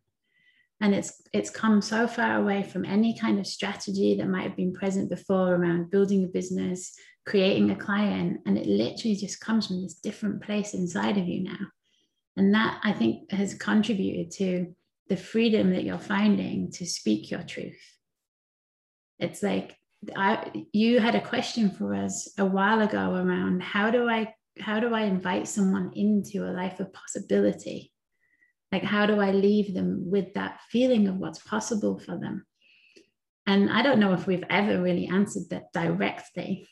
And 0.82 0.94
it's 0.94 1.22
it's 1.34 1.50
come 1.50 1.82
so 1.82 2.08
far 2.08 2.38
away 2.38 2.63
from 2.63 2.84
any 2.84 3.18
kind 3.18 3.39
of 3.39 3.48
strategy 3.48 4.16
that 4.16 4.28
might 4.28 4.44
have 4.44 4.58
been 4.58 4.74
present 4.74 5.10
before 5.10 5.56
around 5.56 5.89
building 5.92 6.26
a 6.26 6.28
business 6.28 6.94
creating 7.26 7.72
a 7.72 7.76
client 7.76 8.42
and 8.46 8.58
it 8.58 8.68
literally 8.68 9.16
just 9.16 9.39
comes 9.39 9.68
from 9.68 9.82
this 9.82 9.94
different 9.96 10.44
place 10.44 10.74
inside 10.74 11.18
of 11.18 11.28
you 11.28 11.44
now. 11.44 11.68
And 12.36 12.54
that 12.56 12.82
i 12.84 12.92
think 12.92 13.32
has 13.32 13.54
contributed 13.54 14.32
to 14.32 14.76
the 15.10 15.18
freedom 15.18 15.72
that 15.72 15.84
you're 15.84 15.98
finding 15.98 16.72
to 16.72 16.86
speak 16.86 17.30
your 17.30 17.44
truth 17.44 17.80
it's 19.20 19.44
like 19.44 19.78
I, 20.16 20.66
you 20.74 21.00
had 21.00 21.16
a 21.16 21.22
question 21.22 21.70
for 21.72 21.94
us 21.94 22.30
a 22.38 22.46
while 22.46 22.82
ago 22.82 23.16
around 23.16 23.62
how 23.63 23.89
do 23.89 24.10
I 24.10 24.34
how 24.60 24.80
do 24.80 24.94
I 24.94 25.02
invite 25.02 25.48
someone 25.48 25.92
into 25.96 26.46
a 26.46 26.52
life 26.52 26.80
of 26.80 26.94
possibility? 26.94 27.92
Like 28.72 28.84
how 28.84 29.06
do 29.06 29.20
I 29.20 29.32
leave 29.32 29.74
them 29.74 30.10
with 30.10 30.34
that 30.34 30.60
feeling 30.70 31.08
of 31.08 31.16
what's 31.16 31.39
possible 31.39 32.00
for 32.00 32.18
them? 32.18 32.46
And 33.48 33.70
I 33.72 33.82
don't 33.82 34.00
know 34.00 34.13
if 34.13 34.28
we've 34.28 34.44
ever 34.50 34.82
really 34.82 35.08
answered 35.08 35.50
that 35.50 35.72
directly, 35.74 36.68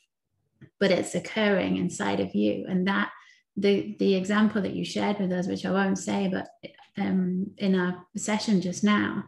but 0.80 0.92
it's 0.92 1.16
occurring 1.16 1.78
inside 1.78 2.20
of 2.20 2.36
you. 2.36 2.66
And 2.68 2.88
that 2.88 3.12
the 3.56 3.96
the 4.00 4.16
example 4.16 4.62
that 4.62 4.76
you 4.76 4.86
shared 4.86 5.20
with 5.20 5.32
us, 5.32 5.48
which 5.48 5.66
I 5.66 5.72
won't 5.72 5.98
say, 5.98 6.30
but 6.32 6.48
um, 6.98 7.48
in 7.58 7.76
our 7.76 8.06
session 8.16 8.62
just 8.62 8.84
now, 8.84 9.26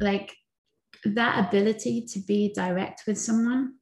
like 0.00 0.34
that 1.04 1.46
ability 1.46 2.06
to 2.12 2.20
be 2.20 2.52
direct 2.54 3.02
with 3.06 3.18
someone, 3.18 3.74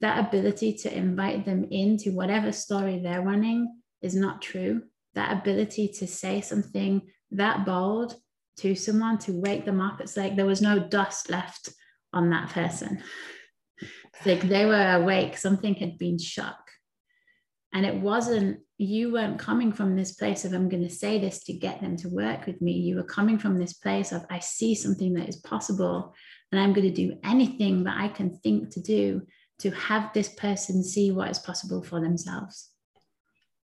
that 0.00 0.26
ability 0.26 0.74
to 0.74 0.94
invite 0.94 1.44
them 1.44 1.66
into 1.70 2.12
whatever 2.12 2.52
story 2.52 2.98
they're 2.98 3.22
running 3.22 3.80
is 4.02 4.14
not 4.14 4.42
true. 4.42 4.82
That 5.14 5.32
ability 5.32 5.88
to 5.98 6.06
say 6.06 6.40
something 6.40 7.02
that 7.32 7.64
bold 7.64 8.14
to 8.58 8.74
someone 8.74 9.18
to 9.18 9.32
wake 9.32 9.64
them 9.64 9.80
up, 9.80 10.00
it's 10.00 10.16
like 10.16 10.36
there 10.36 10.46
was 10.46 10.62
no 10.62 10.78
dust 10.78 11.30
left 11.30 11.70
on 12.12 12.30
that 12.30 12.50
person. 12.50 13.02
It's 14.14 14.26
like 14.26 14.42
they 14.42 14.66
were 14.66 14.94
awake, 14.94 15.36
something 15.36 15.74
had 15.74 15.98
been 15.98 16.18
shook. 16.18 16.54
And 17.72 17.84
it 17.84 17.94
wasn't, 17.94 18.60
you 18.78 19.12
weren't 19.12 19.38
coming 19.38 19.72
from 19.72 19.94
this 19.94 20.12
place 20.12 20.44
of, 20.44 20.52
I'm 20.52 20.68
going 20.68 20.82
to 20.82 20.94
say 20.94 21.18
this 21.18 21.44
to 21.44 21.52
get 21.52 21.80
them 21.80 21.96
to 21.98 22.08
work 22.08 22.46
with 22.46 22.62
me. 22.62 22.72
You 22.72 22.96
were 22.96 23.02
coming 23.02 23.38
from 23.38 23.58
this 23.58 23.74
place 23.74 24.12
of, 24.12 24.24
I 24.30 24.38
see 24.38 24.74
something 24.74 25.14
that 25.14 25.28
is 25.28 25.36
possible 25.36 26.14
and 26.50 26.60
I'm 26.60 26.72
going 26.72 26.86
to 26.86 26.94
do 26.94 27.18
anything 27.24 27.84
that 27.84 27.98
I 27.98 28.08
can 28.08 28.38
think 28.38 28.70
to 28.70 28.80
do 28.80 29.22
to 29.60 29.70
have 29.70 30.12
this 30.12 30.28
person 30.28 30.82
see 30.82 31.10
what 31.10 31.30
is 31.30 31.38
possible 31.38 31.82
for 31.82 32.00
themselves. 32.00 32.70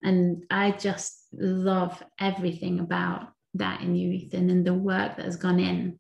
And 0.03 0.45
I 0.51 0.71
just 0.71 1.27
love 1.33 2.03
everything 2.19 2.81
about 2.81 3.29
that 3.55 3.83
in 3.83 3.95
you, 3.95 4.11
Ethan, 4.13 4.49
and 4.49 4.67
the 4.67 4.73
work 4.73 5.17
that 5.17 5.27
has 5.27 5.37
gone 5.37 5.61
in 5.61 5.99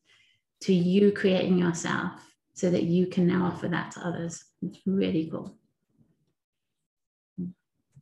to 0.62 0.72
you 0.72 1.12
creating 1.12 1.58
yourself 1.58 2.12
so 2.54 2.70
that 2.70 2.84
you 2.84 3.06
can 3.06 3.26
now 3.26 3.46
offer 3.46 3.68
that 3.68 3.92
to 3.92 4.00
others. 4.00 4.44
It's 4.62 4.78
really 4.86 5.28
cool. 5.30 5.59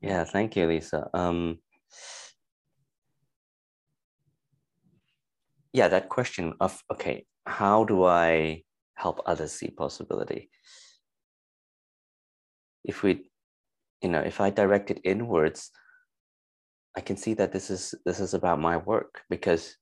Yeah, 0.00 0.24
thank 0.24 0.56
you, 0.56 0.66
Lisa. 0.66 1.08
Um, 1.12 1.58
yeah, 5.72 5.88
that 5.88 6.08
question 6.08 6.54
of 6.60 6.82
okay, 6.90 7.26
how 7.46 7.84
do 7.84 8.04
I 8.04 8.62
help 8.98 9.20
others 9.26 9.52
see 9.52 9.70
possibility. 9.70 10.50
If 12.84 13.02
we, 13.02 13.30
you 14.02 14.08
know, 14.08 14.20
if 14.20 14.40
I 14.40 14.50
direct 14.50 14.90
it 14.90 15.00
inwards, 15.04 15.70
I 16.96 17.00
can 17.00 17.16
see 17.16 17.34
that 17.34 17.52
this 17.52 17.70
is 17.70 17.94
this 18.04 18.18
is 18.18 18.34
about 18.34 18.60
my 18.60 18.76
work 18.76 19.22
because 19.30 19.76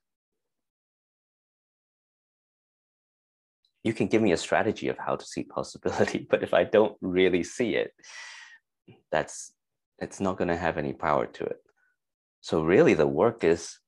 you 3.82 3.94
can 3.94 4.06
give 4.08 4.20
me 4.20 4.32
a 4.32 4.36
strategy 4.36 4.88
of 4.88 4.98
how 4.98 5.16
to 5.16 5.24
see 5.24 5.44
possibility, 5.44 6.26
but 6.30 6.42
if 6.42 6.52
I 6.52 6.64
don't 6.64 6.96
really 7.00 7.42
see 7.42 7.74
it, 7.76 7.92
that's 9.10 9.52
it's 9.98 10.20
not 10.20 10.36
going 10.36 10.48
to 10.48 10.56
have 10.56 10.78
any 10.78 10.92
power 10.92 11.26
to 11.26 11.44
it. 11.44 11.58
So 12.40 12.62
really 12.62 12.94
the 12.94 13.06
work 13.06 13.44
is 13.44 13.78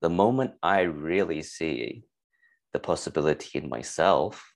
the 0.00 0.10
moment 0.10 0.52
I 0.62 0.82
really 0.82 1.42
see 1.42 2.04
the 2.72 2.78
possibility 2.78 3.58
in 3.58 3.68
myself, 3.68 4.54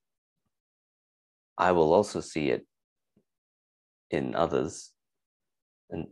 I 1.58 1.72
will 1.72 1.92
also 1.92 2.20
see 2.20 2.50
it 2.50 2.66
in 4.10 4.34
others. 4.34 4.92
And 5.90 6.06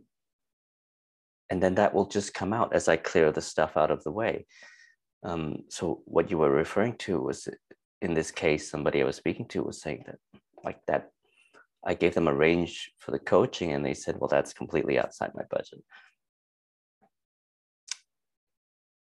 and 1.49 1.61
then 1.61 1.75
that 1.75 1.93
will 1.93 2.07
just 2.07 2.33
come 2.33 2.53
out 2.53 2.73
as 2.73 2.87
I 2.87 2.97
clear 2.97 3.31
the 3.31 3.41
stuff 3.41 3.77
out 3.77 3.91
of 3.91 4.03
the 4.03 4.11
way. 4.11 4.47
Um, 5.23 5.63
so 5.69 6.01
what 6.05 6.31
you 6.31 6.37
were 6.37 6.49
referring 6.49 6.95
to 6.99 7.21
was 7.21 7.47
in 8.01 8.13
this 8.13 8.31
case, 8.31 8.69
somebody 8.69 9.01
I 9.01 9.05
was 9.05 9.15
speaking 9.15 9.47
to 9.49 9.63
was 9.63 9.81
saying 9.81 10.03
that 10.07 10.19
like 10.63 10.79
that 10.87 11.12
I 11.85 11.93
gave 11.93 12.13
them 12.13 12.27
a 12.27 12.33
range 12.33 12.91
for 12.99 13.11
the 13.11 13.19
coaching 13.19 13.73
and 13.73 13.85
they 13.85 13.93
said, 13.93 14.17
well, 14.17 14.29
that's 14.29 14.53
completely 14.53 14.97
outside 14.97 15.31
my 15.35 15.43
budget. 15.49 15.83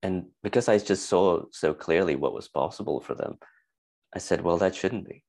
And 0.02 0.26
because 0.42 0.68
I 0.68 0.78
just 0.78 1.08
saw 1.08 1.44
so 1.52 1.74
clearly 1.74 2.16
what 2.16 2.34
was 2.34 2.48
possible 2.48 3.00
for 3.00 3.14
them, 3.14 3.38
I 4.14 4.18
said, 4.18 4.42
well, 4.42 4.58
that 4.58 4.74
shouldn't 4.74 5.08
be 5.08 5.22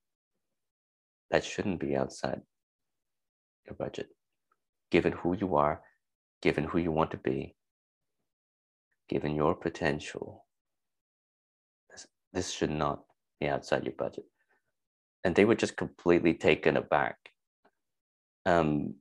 that 1.30 1.44
shouldn't 1.44 1.80
be 1.80 1.96
outside 1.96 2.42
your 3.66 3.76
budget, 3.76 4.08
given 4.92 5.12
who 5.12 5.34
you 5.34 5.56
are, 5.56 5.82
given 6.42 6.64
who 6.64 6.78
you 6.78 6.92
want 6.92 7.12
to 7.12 7.18
be, 7.18 7.56
given 9.10 9.36
your 9.36 9.56
potential. 9.56 10.46
this 12.34 12.52
should 12.52 12.70
not 12.70 13.04
be 13.40 13.48
outside 13.48 13.84
your 13.84 13.96
budget. 13.98 14.26
And 15.28 15.36
they 15.36 15.44
were 15.44 15.56
just 15.56 15.76
completely 15.76 16.34
taken 16.36 16.78
aback. 16.78 17.18
Um, 18.46 18.96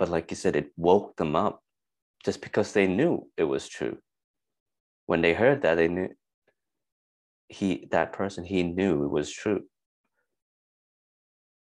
but 0.00 0.08
like 0.08 0.32
you 0.32 0.36
said, 0.36 0.56
it 0.56 0.72
woke 0.76 1.16
them 1.16 1.36
up 1.36 1.62
just 2.24 2.42
because 2.42 2.72
they 2.72 2.88
knew 2.88 3.28
it 3.36 3.44
was 3.44 3.68
true. 3.68 3.98
When 5.06 5.22
they 5.22 5.32
heard 5.32 5.62
that, 5.62 5.76
they 5.76 5.86
knew 5.86 6.08
he 7.46 7.86
that 7.92 8.12
person 8.12 8.42
he 8.42 8.64
knew 8.64 9.04
it 9.04 9.12
was 9.12 9.30
true. 9.30 9.62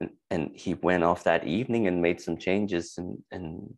And, 0.01 0.09
and 0.31 0.49
he 0.55 0.73
went 0.73 1.03
off 1.03 1.25
that 1.25 1.45
evening 1.45 1.85
and 1.85 2.01
made 2.01 2.19
some 2.19 2.35
changes 2.35 2.95
and 2.97 3.19
and 3.29 3.75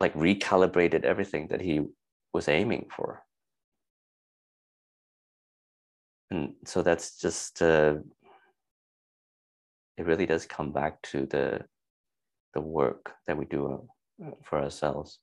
like 0.00 0.14
recalibrated 0.14 1.04
everything 1.04 1.46
that 1.50 1.60
he 1.60 1.82
was 2.32 2.48
aiming 2.48 2.88
for. 2.90 3.22
And 6.30 6.54
so 6.64 6.82
that's 6.82 7.20
just 7.20 7.62
uh, 7.62 7.96
it 9.96 10.06
really 10.06 10.26
does 10.26 10.46
come 10.46 10.72
back 10.72 11.00
to 11.02 11.26
the 11.26 11.64
the 12.54 12.60
work 12.60 13.12
that 13.26 13.36
we 13.36 13.44
do 13.44 13.88
uh, 14.24 14.30
for 14.42 14.60
ourselves. 14.60 15.18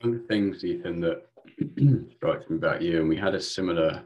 One 0.00 0.14
of 0.14 0.20
the 0.20 0.26
things, 0.26 0.64
Ethan, 0.64 1.00
that 1.00 1.26
strikes 2.16 2.48
me 2.50 2.56
about 2.56 2.82
you, 2.82 3.00
and 3.00 3.08
we 3.08 3.16
had 3.16 3.34
a 3.34 3.40
similar, 3.40 4.02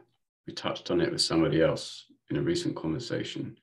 we 0.47 0.53
touched 0.53 0.91
on 0.91 1.01
it 1.01 1.11
with 1.11 1.21
somebody 1.21 1.61
else 1.61 2.05
in 2.29 2.37
a 2.37 2.41
recent 2.41 2.75
conversation. 2.75 3.57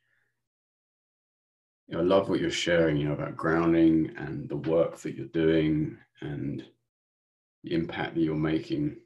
You 1.88 1.96
know, 1.96 2.02
I 2.02 2.04
love 2.04 2.28
what 2.28 2.40
you're 2.40 2.50
sharing, 2.50 2.96
you 2.96 3.08
know, 3.08 3.14
about 3.14 3.36
grounding 3.36 4.12
and 4.16 4.48
the 4.48 4.56
work 4.56 4.98
that 4.98 5.14
you're 5.14 5.26
doing 5.26 5.96
and 6.20 6.64
the 7.62 7.74
impact 7.74 8.14
that 8.14 8.22
you're 8.22 8.34
making. 8.34 8.96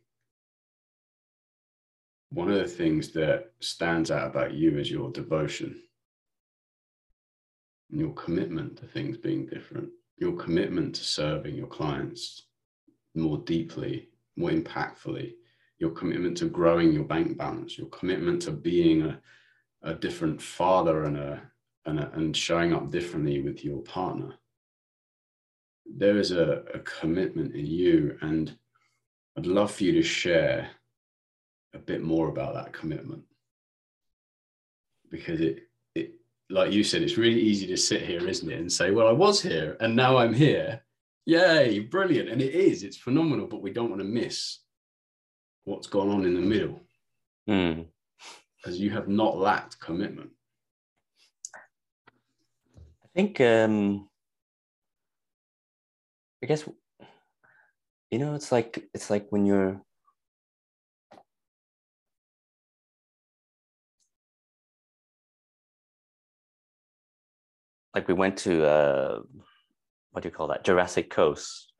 One 2.30 2.50
of 2.50 2.58
the 2.58 2.68
things 2.68 3.10
that 3.12 3.52
stands 3.60 4.10
out 4.10 4.28
about 4.28 4.54
you 4.54 4.78
is 4.78 4.90
your 4.90 5.10
devotion 5.10 5.82
and 7.90 8.00
your 8.00 8.14
commitment 8.14 8.78
to 8.78 8.86
things 8.86 9.18
being 9.18 9.46
different, 9.46 9.90
your 10.16 10.32
commitment 10.36 10.94
to 10.94 11.04
serving 11.04 11.56
your 11.56 11.66
clients 11.66 12.46
more 13.14 13.38
deeply, 13.38 14.08
more 14.36 14.50
impactfully, 14.50 15.34
your 15.78 15.90
commitment 15.90 16.36
to 16.38 16.46
growing 16.46 16.92
your 16.92 17.04
bank 17.04 17.36
balance, 17.36 17.78
your 17.78 17.88
commitment 17.88 18.42
to 18.42 18.50
being 18.50 19.02
a, 19.02 19.20
a 19.82 19.94
different 19.94 20.40
father 20.40 21.04
and 21.04 21.16
a, 21.16 21.42
and 21.86 21.98
a, 21.98 22.10
and 22.12 22.36
showing 22.36 22.72
up 22.72 22.90
differently 22.90 23.40
with 23.40 23.64
your 23.64 23.78
partner. 23.82 24.34
There 25.86 26.18
is 26.18 26.30
a, 26.30 26.62
a 26.74 26.78
commitment 26.80 27.54
in 27.54 27.66
you, 27.66 28.16
and 28.20 28.56
I'd 29.36 29.46
love 29.46 29.72
for 29.72 29.84
you 29.84 29.92
to 29.92 30.02
share 30.02 30.70
a 31.74 31.78
bit 31.78 32.02
more 32.02 32.28
about 32.28 32.54
that 32.54 32.72
commitment 32.72 33.22
because 35.10 35.40
it 35.40 35.68
it 35.94 36.14
like 36.48 36.72
you 36.72 36.82
said 36.82 37.02
it's 37.02 37.16
really 37.16 37.40
easy 37.40 37.66
to 37.66 37.76
sit 37.76 38.02
here 38.02 38.26
isn't 38.26 38.50
it 38.50 38.58
and 38.58 38.72
say 38.72 38.90
well 38.90 39.08
i 39.08 39.12
was 39.12 39.40
here 39.40 39.76
and 39.80 39.94
now 39.94 40.16
i'm 40.16 40.34
here 40.34 40.80
Yay, 41.26 41.78
brilliant. 41.80 42.28
And 42.28 42.42
it 42.42 42.54
is, 42.54 42.82
it's 42.82 42.96
phenomenal, 42.96 43.46
but 43.46 43.62
we 43.62 43.72
don't 43.72 43.90
want 43.90 44.00
to 44.00 44.08
miss 44.08 44.60
what's 45.64 45.86
gone 45.86 46.10
on 46.10 46.24
in 46.24 46.34
the 46.34 46.40
middle. 46.40 46.80
Mm. 47.48 47.86
Because 48.56 48.80
you 48.80 48.90
have 48.90 49.08
not 49.08 49.38
lacked 49.38 49.78
commitment. 49.80 50.30
I 52.76 53.08
think, 53.14 53.40
um, 53.40 54.08
I 56.42 56.46
guess, 56.46 56.68
you 58.10 58.18
know, 58.18 58.34
it's 58.34 58.50
like, 58.50 58.88
it's 58.94 59.10
like 59.10 59.26
when 59.30 59.46
you're, 59.46 59.80
like 67.94 68.08
we 68.08 68.14
went 68.14 68.36
to 68.38 68.64
uh, 68.64 69.20
what 70.12 70.22
do 70.22 70.28
you 70.28 70.34
call 70.34 70.48
that 70.48 70.64
Jurassic 70.64 71.10
Coast, 71.10 71.72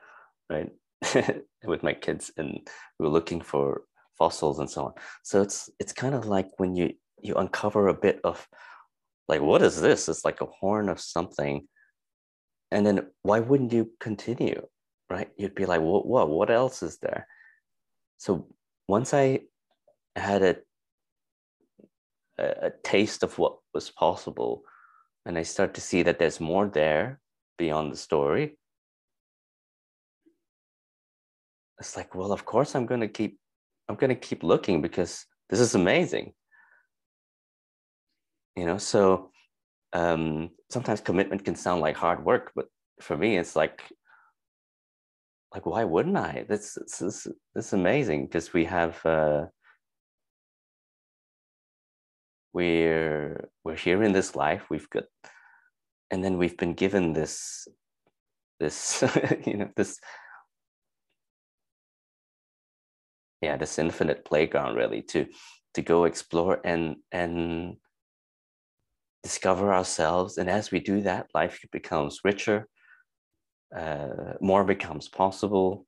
right? 0.48 0.70
With 1.64 1.82
my 1.82 1.94
kids, 1.94 2.30
and 2.36 2.60
we 2.98 3.06
were 3.06 3.12
looking 3.12 3.40
for 3.40 3.82
fossils 4.18 4.58
and 4.58 4.70
so 4.70 4.86
on. 4.86 4.92
So 5.22 5.42
it's 5.42 5.70
it's 5.78 5.92
kind 5.92 6.14
of 6.14 6.26
like 6.26 6.48
when 6.58 6.74
you 6.74 6.94
you 7.20 7.34
uncover 7.34 7.88
a 7.88 7.94
bit 7.94 8.20
of 8.24 8.46
like 9.28 9.40
what 9.40 9.62
is 9.62 9.80
this? 9.80 10.08
It's 10.08 10.24
like 10.24 10.40
a 10.40 10.46
horn 10.46 10.88
of 10.88 11.00
something, 11.00 11.66
and 12.70 12.86
then 12.86 13.06
why 13.22 13.40
wouldn't 13.40 13.72
you 13.72 13.90
continue, 14.00 14.66
right? 15.08 15.30
You'd 15.36 15.54
be 15.54 15.66
like, 15.66 15.80
what 15.80 16.06
what 16.06 16.28
what 16.28 16.50
else 16.50 16.82
is 16.82 16.98
there? 16.98 17.26
So 18.18 18.46
once 18.88 19.14
I 19.14 19.40
had 20.16 20.42
a 20.42 20.56
a 22.38 22.72
taste 22.82 23.22
of 23.22 23.38
what 23.38 23.58
was 23.74 23.90
possible, 23.90 24.62
and 25.26 25.36
I 25.36 25.42
start 25.42 25.74
to 25.74 25.80
see 25.80 26.02
that 26.02 26.18
there's 26.18 26.40
more 26.40 26.68
there 26.68 27.20
beyond 27.60 27.92
the 27.92 27.96
story. 28.08 28.56
It's 31.78 31.94
like 31.96 32.14
well 32.14 32.32
of 32.32 32.44
course 32.52 32.74
i'm 32.74 32.86
going 32.86 33.04
to 33.08 33.12
keep 33.18 33.32
i'm 33.88 33.96
going 33.96 34.14
to 34.16 34.26
keep 34.28 34.42
looking 34.42 34.82
because 34.82 35.12
this 35.50 35.60
is 35.60 35.74
amazing. 35.74 36.32
You 38.56 38.66
know 38.66 38.78
so 38.78 39.30
um, 39.92 40.50
sometimes 40.70 41.00
commitment 41.00 41.44
can 41.44 41.56
sound 41.56 41.80
like 41.80 41.96
hard 41.96 42.24
work 42.24 42.52
but 42.56 42.66
for 43.00 43.16
me 43.16 43.30
it's 43.36 43.56
like 43.56 43.78
like 45.54 45.66
why 45.66 45.82
wouldn't 45.84 46.16
i? 46.16 46.44
This 46.48 46.78
this 46.98 47.26
this 47.54 47.66
is 47.66 47.72
amazing 47.72 48.20
because 48.26 48.52
we 48.52 48.64
have 48.64 48.94
uh, 49.04 49.46
we're 52.52 53.48
we're 53.64 53.82
here 53.86 54.02
in 54.02 54.12
this 54.12 54.34
life. 54.44 54.62
We've 54.70 54.90
got 54.90 55.04
and 56.10 56.22
then 56.24 56.38
we've 56.38 56.56
been 56.56 56.74
given 56.74 57.12
this 57.12 57.66
this 58.58 59.02
you 59.46 59.56
know 59.56 59.70
this 59.76 59.98
yeah 63.40 63.56
this 63.56 63.78
infinite 63.78 64.24
playground 64.24 64.76
really 64.76 65.02
to 65.02 65.26
to 65.74 65.82
go 65.82 66.04
explore 66.04 66.60
and 66.64 66.96
and 67.12 67.76
discover 69.22 69.72
ourselves. 69.72 70.38
And 70.38 70.48
as 70.48 70.70
we 70.70 70.80
do 70.80 71.02
that 71.02 71.26
life 71.34 71.60
becomes 71.72 72.20
richer 72.24 72.68
uh, 73.76 74.34
more 74.40 74.64
becomes 74.64 75.08
possible 75.08 75.86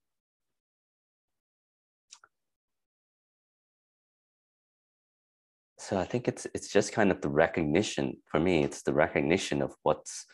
so 5.93 5.99
I 5.99 6.05
think 6.05 6.27
it's 6.27 6.47
it's 6.55 6.69
just 6.69 6.95
kind 6.95 7.11
of 7.11 7.21
the 7.21 7.29
recognition 7.29 8.17
for 8.25 8.41
me. 8.41 8.65
It's 8.65 8.81
the 8.81 8.95
recognition 8.95 9.61
of 9.61 9.75
what's 9.83 10.25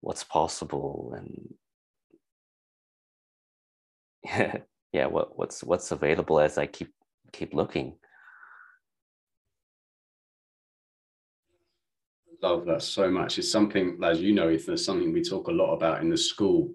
what's 0.00 0.24
possible 0.24 1.14
and 1.16 1.54
yeah, 4.24 4.56
yeah, 4.92 5.06
what 5.06 5.38
what's 5.38 5.62
what's 5.62 5.92
available 5.92 6.40
as 6.40 6.58
I 6.58 6.66
keep 6.66 6.92
keep 7.32 7.54
looking. 7.54 7.96
Love 12.42 12.66
that 12.66 12.82
so 12.82 13.08
much. 13.08 13.38
It's 13.38 13.52
something, 13.52 14.00
as 14.02 14.20
you 14.20 14.34
know, 14.34 14.50
Ethan, 14.50 14.74
it's 14.74 14.84
something 14.84 15.12
we 15.12 15.22
talk 15.22 15.46
a 15.46 15.52
lot 15.52 15.74
about 15.74 16.00
in 16.00 16.10
the 16.10 16.16
school 16.16 16.72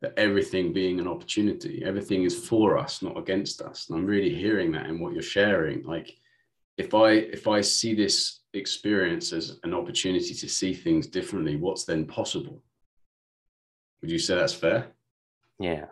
that 0.00 0.14
everything 0.16 0.72
being 0.72 0.98
an 0.98 1.06
opportunity, 1.06 1.82
everything 1.84 2.22
is 2.22 2.48
for 2.48 2.78
us, 2.78 3.02
not 3.02 3.18
against 3.18 3.60
us. 3.60 3.90
And 3.90 3.98
I'm 3.98 4.06
really 4.06 4.34
hearing 4.34 4.72
that 4.72 4.86
in 4.86 4.98
what 4.98 5.12
you're 5.12 5.22
sharing. 5.22 5.82
Like 5.82 6.16
if 6.76 6.94
I 6.94 7.10
if 7.10 7.46
I 7.48 7.60
see 7.60 7.94
this 7.94 8.40
experience 8.54 9.32
as 9.32 9.58
an 9.62 9.74
opportunity 9.74 10.34
to 10.34 10.48
see 10.48 10.74
things 10.74 11.06
differently, 11.06 11.56
what's 11.56 11.84
then 11.84 12.06
possible? 12.06 12.62
Would 14.00 14.10
you 14.10 14.18
say 14.18 14.34
that's 14.34 14.54
fair? 14.54 14.88
Yeah. 15.58 15.86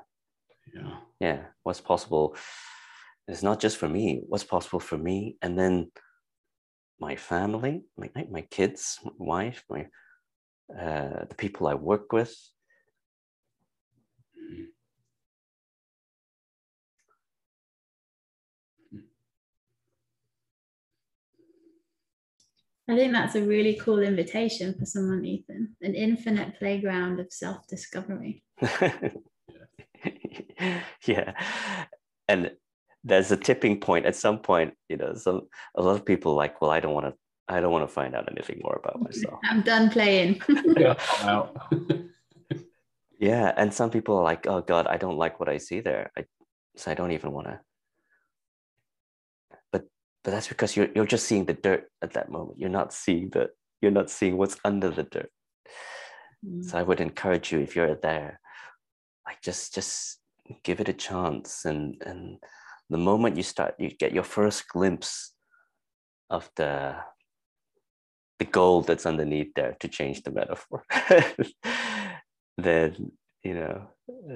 Yeah. 0.75 0.97
Yeah. 1.21 1.43
What's 1.63 1.81
possible 1.81 2.37
is 3.29 3.43
not 3.43 3.61
just 3.61 3.77
for 3.77 3.89
me, 3.89 4.23
what's 4.27 4.45
possible 4.45 4.81
for 4.81 4.99
me 4.99 5.37
and 5.43 5.59
then 5.59 5.91
my 6.99 7.17
family, 7.17 7.85
my 7.97 8.11
my 8.31 8.43
kids, 8.43 8.99
my 9.05 9.13
wife, 9.19 9.65
my 9.71 9.87
uh, 10.79 11.25
the 11.29 11.35
people 11.37 11.67
I 11.67 11.75
work 11.75 12.13
with, 12.13 12.35
I 22.91 22.97
think 22.97 23.13
that's 23.13 23.37
a 23.37 23.43
really 23.43 23.75
cool 23.77 24.01
invitation 24.01 24.75
for 24.79 24.85
someone, 24.85 25.25
Ethan. 25.25 25.77
An 25.83 25.95
infinite 25.95 26.59
playground 26.59 27.21
of 27.21 27.33
self 27.33 27.67
discovery. 27.69 28.43
yeah. 31.07 31.33
And 32.29 32.51
there's 33.05 33.31
a 33.31 33.37
tipping 33.37 33.81
point 33.81 34.07
at 34.07 34.17
some 34.17 34.39
point. 34.39 34.75
You 34.89 34.97
know, 34.97 35.15
some 35.15 35.43
a 35.75 35.83
lot 35.83 35.97
of 35.97 36.05
people 36.05 36.35
like, 36.35 36.61
well, 36.61 36.71
I 36.71 36.81
don't 36.81 36.95
want 36.95 37.07
to. 37.07 37.15
I 37.49 37.61
don't 37.61 37.73
want 37.73 37.83
to 37.89 37.93
find 37.93 38.15
out 38.15 38.29
anything 38.31 38.61
more 38.63 38.79
about 38.83 39.03
myself. 39.03 39.41
I'm 39.51 39.63
done 39.63 39.91
playing. 39.91 40.41
yeah, 40.77 40.95
yeah, 43.19 43.53
and 43.57 43.75
some 43.75 43.91
people 43.91 44.17
are 44.17 44.23
like, 44.23 44.47
oh 44.47 44.61
God, 44.61 44.87
I 44.87 44.97
don't 44.99 45.17
like 45.17 45.41
what 45.41 45.49
I 45.49 45.59
see 45.59 45.81
there. 45.81 46.13
I, 46.17 46.27
so 46.77 46.93
I 46.93 46.95
don't 46.95 47.11
even 47.11 47.33
want 47.33 47.49
to. 47.49 47.61
But 50.23 50.33
that's 50.33 50.49
because 50.49 50.77
you're 50.77 50.89
you're 50.95 51.07
just 51.07 51.27
seeing 51.27 51.47
the 51.47 51.55
dirt 51.55 51.91
at 52.03 52.13
that 52.13 52.31
moment. 52.31 52.59
You're 52.59 52.69
not 52.69 52.93
seeing 52.93 53.31
the 53.31 53.49
you're 53.81 53.91
not 53.91 54.11
seeing 54.11 54.37
what's 54.37 54.59
under 54.65 54.91
the 54.91 55.05
dirt. 55.05 55.31
Mm. 56.47 56.65
So 56.65 56.79
I 56.79 56.83
would 56.83 57.01
encourage 57.01 57.53
you 57.53 57.61
if 57.61 57.75
you're 57.75 57.95
there, 57.95 58.41
like 59.27 59.41
just 59.43 59.75
just 59.75 60.21
give 60.65 60.81
it 60.81 60.89
a 60.89 60.93
chance 60.93 61.65
and 61.65 61.97
and 62.05 62.39
the 62.89 62.99
moment 62.99 63.37
you 63.37 63.43
start 63.43 63.75
you 63.79 63.89
get 63.89 64.13
your 64.13 64.25
first 64.25 64.69
glimpse 64.69 65.33
of 66.29 66.51
the 66.57 66.97
the 68.39 68.45
gold 68.45 68.87
that's 68.87 69.07
underneath 69.07 69.53
there 69.55 69.77
to 69.81 69.89
change 69.89 70.23
the 70.23 70.31
metaphor 70.31 70.83
then 72.59 73.13
you 73.45 73.55
know 73.55 73.89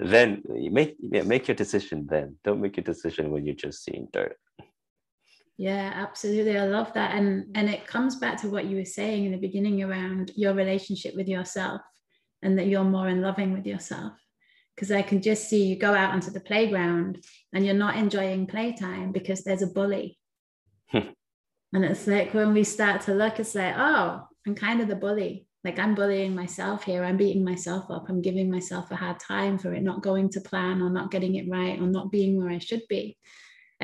then 0.03 0.43
you 0.55 0.71
make 0.71 0.97
yeah, 1.01 1.23
make 1.23 1.49
your 1.49 1.55
decision 1.55 2.07
then 2.09 2.37
don't 2.45 2.61
make 2.61 2.77
your 2.77 2.85
decision 2.85 3.31
when 3.31 3.45
you're 3.45 3.55
just 3.55 3.85
seeing 3.85 4.07
dirt 4.13 4.37
yeah 5.57 5.93
absolutely 5.95 6.59
i 6.59 6.67
love 6.67 6.93
that 6.95 7.15
and 7.15 7.45
mm. 7.45 7.51
and 7.55 7.69
it 7.69 7.87
comes 7.87 8.17
back 8.17 8.41
to 8.41 8.49
what 8.49 8.65
you 8.65 8.77
were 8.77 8.85
saying 8.85 9.25
in 9.25 9.33
the 9.33 9.39
beginning 9.39 9.83
around 9.83 10.33
your 10.35 10.55
relationship 10.55 11.15
with 11.15 11.29
yourself 11.29 11.81
and 12.43 12.59
that 12.59 12.67
you're 12.67 12.85
more 12.85 13.09
in 13.09 13.23
loving 13.23 13.53
with 13.53 13.67
yourself 13.67 14.13
because 14.75 14.91
i 14.91 15.01
can 15.01 15.23
just 15.23 15.49
see 15.49 15.65
you 15.65 15.77
go 15.77 15.95
out 15.95 16.13
onto 16.13 16.31
the 16.31 16.41
playground 16.41 17.25
and 17.53 17.65
you're 17.65 17.75
not 17.75 17.97
enjoying 17.97 18.47
playtime 18.47 19.13
because 19.13 19.45
there's 19.45 19.63
a 19.63 19.69
bully 19.69 20.19
hmm. 20.91 21.11
And 21.75 21.85
it's 21.85 22.07
like 22.07 22.33
when 22.33 22.55
we 22.55 22.63
start 22.63 23.01
to 23.03 23.15
look, 23.15 23.41
it's 23.41 23.57
like, 23.57 23.75
oh, 23.77 24.23
I'm 24.47 24.55
kind 24.55 24.81
of 24.81 24.87
the 24.87 24.95
bully. 24.95 25.49
Like 25.65 25.81
I'm 25.81 25.97
bullying 25.97 26.33
myself 26.33 26.85
here. 26.85 27.03
I'm 27.03 27.17
beating 27.17 27.45
myself 27.45 27.91
up. 27.91 28.09
I'm 28.09 28.23
giving 28.23 28.49
myself 28.49 28.93
a 28.93 28.97
hard 28.97 29.19
time 29.19 29.59
for 29.59 29.75
it 29.75 29.83
not 29.83 30.03
going 30.03 30.29
to 30.31 30.41
plan 30.41 30.81
or 30.81 30.89
not 30.89 31.11
getting 31.11 31.35
it 31.35 31.51
right 31.51 31.81
or 31.81 31.87
not 31.87 32.13
being 32.13 32.39
where 32.39 32.51
I 32.51 32.59
should 32.59 32.83
be. 32.89 33.17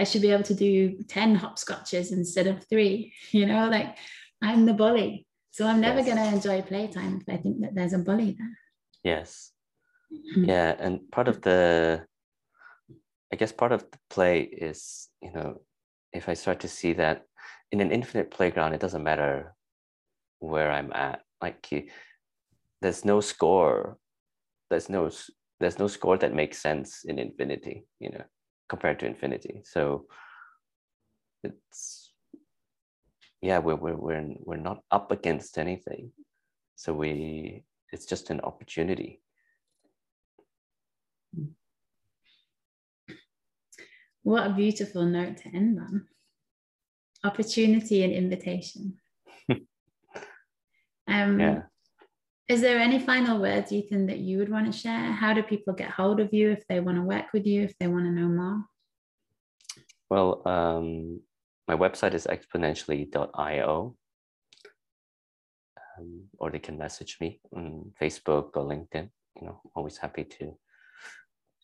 I 0.01 0.05
should 0.05 0.23
be 0.23 0.31
able 0.31 0.45
to 0.45 0.55
do 0.55 1.03
10 1.09 1.37
hopscotches 1.37 2.11
instead 2.11 2.47
of 2.47 2.65
three, 2.69 3.13
you 3.33 3.45
know, 3.45 3.69
like 3.69 3.97
I'm 4.43 4.65
the 4.65 4.73
bully. 4.73 5.27
So 5.51 5.67
I'm 5.67 5.81
never 5.81 5.99
yes. 5.99 6.07
going 6.07 6.17
to 6.17 6.35
enjoy 6.35 6.63
playtime 6.63 7.21
if 7.21 7.35
I 7.35 7.37
think 7.37 7.61
that 7.61 7.75
there's 7.75 7.93
a 7.93 7.99
bully 7.99 8.37
there. 8.39 8.59
Yes. 9.05 9.53
Mm-hmm. 10.11 10.45
Yeah. 10.45 10.75
And 10.79 11.11
part 11.11 11.29
of 11.29 11.43
the, 11.43 12.07
I 13.33 13.37
guess 13.37 13.53
part 13.53 13.73
of 13.73 13.83
the 13.91 13.99
play 14.09 14.41
is, 14.41 15.09
you 15.21 15.33
know, 15.33 15.61
if 16.13 16.29
I 16.29 16.35
start 16.35 16.61
to 16.61 16.69
see 16.69 16.95
that 16.95 17.25
in 17.71 17.81
an 17.81 17.93
infinite 17.93 18.31
playground, 18.31 18.73
it 18.73 18.81
doesn't 18.81 19.05
matter 19.05 19.55
where 20.39 20.73
I'm 20.73 20.93
at. 20.93 21.21
Like 21.43 21.69
there's 22.81 23.05
no 23.05 23.21
score. 23.21 23.99
There's 24.71 24.89
no 24.89 25.11
there's 25.61 25.79
no 25.79 25.89
score 25.89 26.17
that 26.19 26.35
makes 26.35 26.59
sense 26.59 27.05
in 27.05 27.19
infinity. 27.19 27.85
You 27.99 28.11
know, 28.11 28.25
compared 28.71 29.01
to 29.01 29.07
infinity. 29.07 29.63
So 29.65 30.07
it's 31.43 32.13
yeah, 33.43 33.59
we're 33.59 33.75
we're 33.75 33.97
we're 33.97 34.35
we're 34.39 34.57
not 34.57 34.83
up 34.91 35.11
against 35.11 35.59
anything. 35.59 36.13
So 36.77 36.95
we 36.95 37.65
it's 37.93 38.07
just 38.07 38.31
an 38.31 38.41
opportunity. 38.41 39.21
What 44.23 44.47
a 44.47 44.55
beautiful 44.55 45.05
note 45.05 45.39
to 45.39 45.49
end 45.49 45.79
on 45.81 46.07
opportunity 47.25 48.05
and 48.05 48.13
invitation. 48.13 48.99
um, 51.09 51.41
yeah. 51.41 51.63
Is 52.51 52.61
there 52.61 52.81
any 52.81 52.99
final 52.99 53.41
words, 53.41 53.71
Ethan, 53.71 54.07
that 54.07 54.19
you 54.19 54.39
would 54.39 54.49
want 54.51 54.67
to 54.67 54.77
share? 54.77 55.13
How 55.13 55.33
do 55.33 55.41
people 55.41 55.73
get 55.73 55.89
hold 55.91 56.19
of 56.19 56.35
you 56.35 56.51
if 56.51 56.67
they 56.67 56.81
want 56.81 56.97
to 56.99 57.03
work 57.03 57.27
with 57.33 57.47
you, 57.47 57.63
if 57.63 57.79
they 57.79 57.87
want 57.87 58.07
to 58.07 58.11
know 58.11 58.27
more? 58.27 58.65
Well, 60.11 60.43
um, 60.45 61.21
my 61.69 61.77
website 61.77 62.13
is 62.13 62.27
exponentially.io. 62.27 63.95
Um, 65.97 66.23
or 66.39 66.51
they 66.51 66.59
can 66.59 66.77
message 66.77 67.19
me 67.21 67.41
on 67.55 67.93
Facebook 68.03 68.51
or 68.57 68.65
LinkedIn. 68.65 69.09
You 69.41 69.47
know, 69.47 69.61
always 69.77 69.99
happy 69.99 70.25
to 70.25 70.59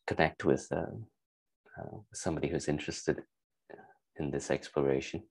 connect 0.06 0.44
with 0.44 0.68
uh, 0.70 0.94
uh, 1.80 1.96
somebody 2.14 2.46
who's 2.46 2.68
interested 2.68 3.24
in 4.20 4.30
this 4.30 4.52
exploration 4.52 5.24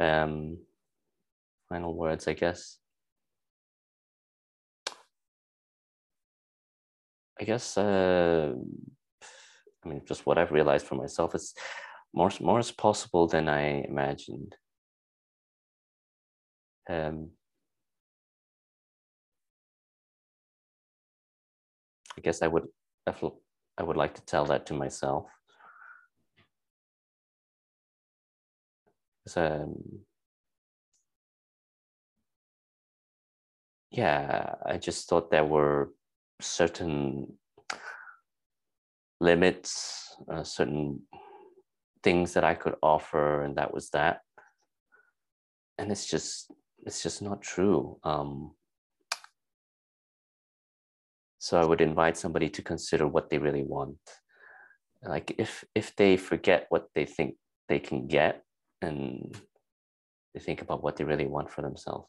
um, 0.00 0.58
final 1.68 1.94
words, 1.94 2.26
I 2.26 2.32
guess. 2.32 2.78
I 7.40 7.44
guess, 7.44 7.76
uh, 7.76 8.54
I 9.84 9.88
mean, 9.88 10.02
just 10.06 10.24
what 10.26 10.38
I've 10.38 10.52
realized 10.52 10.86
for 10.86 10.94
myself 10.94 11.34
is 11.34 11.54
more, 12.12 12.30
more 12.40 12.60
is 12.60 12.70
possible 12.70 13.26
than 13.26 13.48
I 13.48 13.82
imagined. 13.82 14.56
Um, 16.88 17.30
I 22.16 22.20
guess 22.20 22.42
I 22.42 22.46
would, 22.46 22.68
I 23.06 23.82
would 23.82 23.96
like 23.96 24.14
to 24.14 24.24
tell 24.24 24.44
that 24.46 24.66
to 24.66 24.74
myself. 24.74 25.26
um, 29.36 30.04
yeah, 33.90 34.54
I 34.64 34.76
just 34.78 35.08
thought 35.08 35.30
there 35.30 35.44
were 35.44 35.90
certain 36.44 37.38
limits, 39.20 40.16
uh, 40.30 40.44
certain 40.44 41.02
things 42.02 42.34
that 42.34 42.44
I 42.44 42.54
could 42.54 42.74
offer, 42.82 43.42
and 43.42 43.56
that 43.56 43.72
was 43.72 43.90
that. 43.90 44.20
And 45.78 45.90
it's 45.90 46.06
just, 46.06 46.52
it's 46.86 47.02
just 47.02 47.22
not 47.22 47.42
true. 47.42 47.98
Um, 48.04 48.54
so 51.38 51.60
I 51.60 51.64
would 51.64 51.80
invite 51.80 52.16
somebody 52.16 52.48
to 52.48 52.62
consider 52.62 53.06
what 53.06 53.28
they 53.28 53.38
really 53.38 53.64
want. 53.64 53.98
Like 55.02 55.34
if 55.36 55.62
if 55.74 55.94
they 55.96 56.16
forget 56.16 56.64
what 56.70 56.88
they 56.94 57.04
think 57.04 57.36
they 57.68 57.78
can 57.78 58.06
get, 58.06 58.42
and 58.80 59.36
they 60.32 60.40
think 60.40 60.62
about 60.62 60.82
what 60.82 60.96
they 60.96 61.04
really 61.04 61.26
want 61.26 61.50
for 61.50 61.60
themselves, 61.60 62.08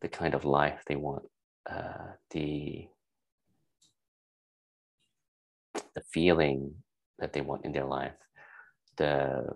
the 0.00 0.08
kind 0.08 0.34
of 0.34 0.44
life 0.44 0.82
they 0.86 0.96
want, 0.96 1.26
uh, 1.70 2.14
the 2.30 2.88
the 5.94 6.02
feeling 6.12 6.74
that 7.18 7.32
they 7.32 7.40
want 7.40 7.64
in 7.64 7.72
their 7.72 7.84
life, 7.84 8.16
the 8.96 9.46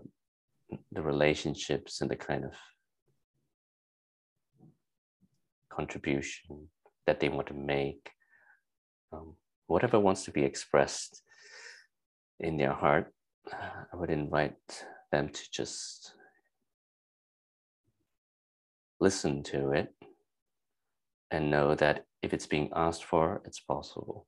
the 0.90 1.02
relationships 1.02 2.00
and 2.00 2.10
the 2.10 2.16
kind 2.16 2.44
of 2.44 2.52
contribution 5.70 6.68
that 7.06 7.20
they 7.20 7.28
want 7.28 7.46
to 7.46 7.54
make, 7.54 8.10
um, 9.12 9.34
whatever 9.66 9.98
wants 9.98 10.24
to 10.24 10.30
be 10.30 10.44
expressed 10.44 11.22
in 12.40 12.56
their 12.56 12.72
heart, 12.72 13.12
I 13.52 13.96
would 13.96 14.10
invite 14.10 14.84
them 15.10 15.28
to 15.28 15.50
just 15.50 16.14
listen 19.00 19.42
to 19.42 19.72
it 19.72 19.92
and 21.30 21.50
know 21.50 21.74
that 21.74 22.04
if 22.22 22.32
it's 22.32 22.46
being 22.46 22.70
asked 22.74 23.04
for, 23.04 23.42
it's 23.44 23.60
possible. 23.60 24.26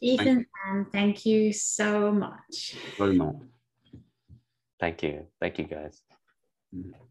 Ethan, 0.00 0.26
thank 0.26 0.46
you, 0.84 0.90
thank 0.92 1.26
you 1.26 1.52
so 1.52 2.12
much. 2.12 2.76
Very 2.96 3.16
much. 3.16 3.34
Thank 4.80 5.02
you. 5.02 5.26
Thank 5.40 5.58
you, 5.58 5.66
guys. 5.66 6.02
Mm 6.72 6.82
-hmm. 6.82 7.08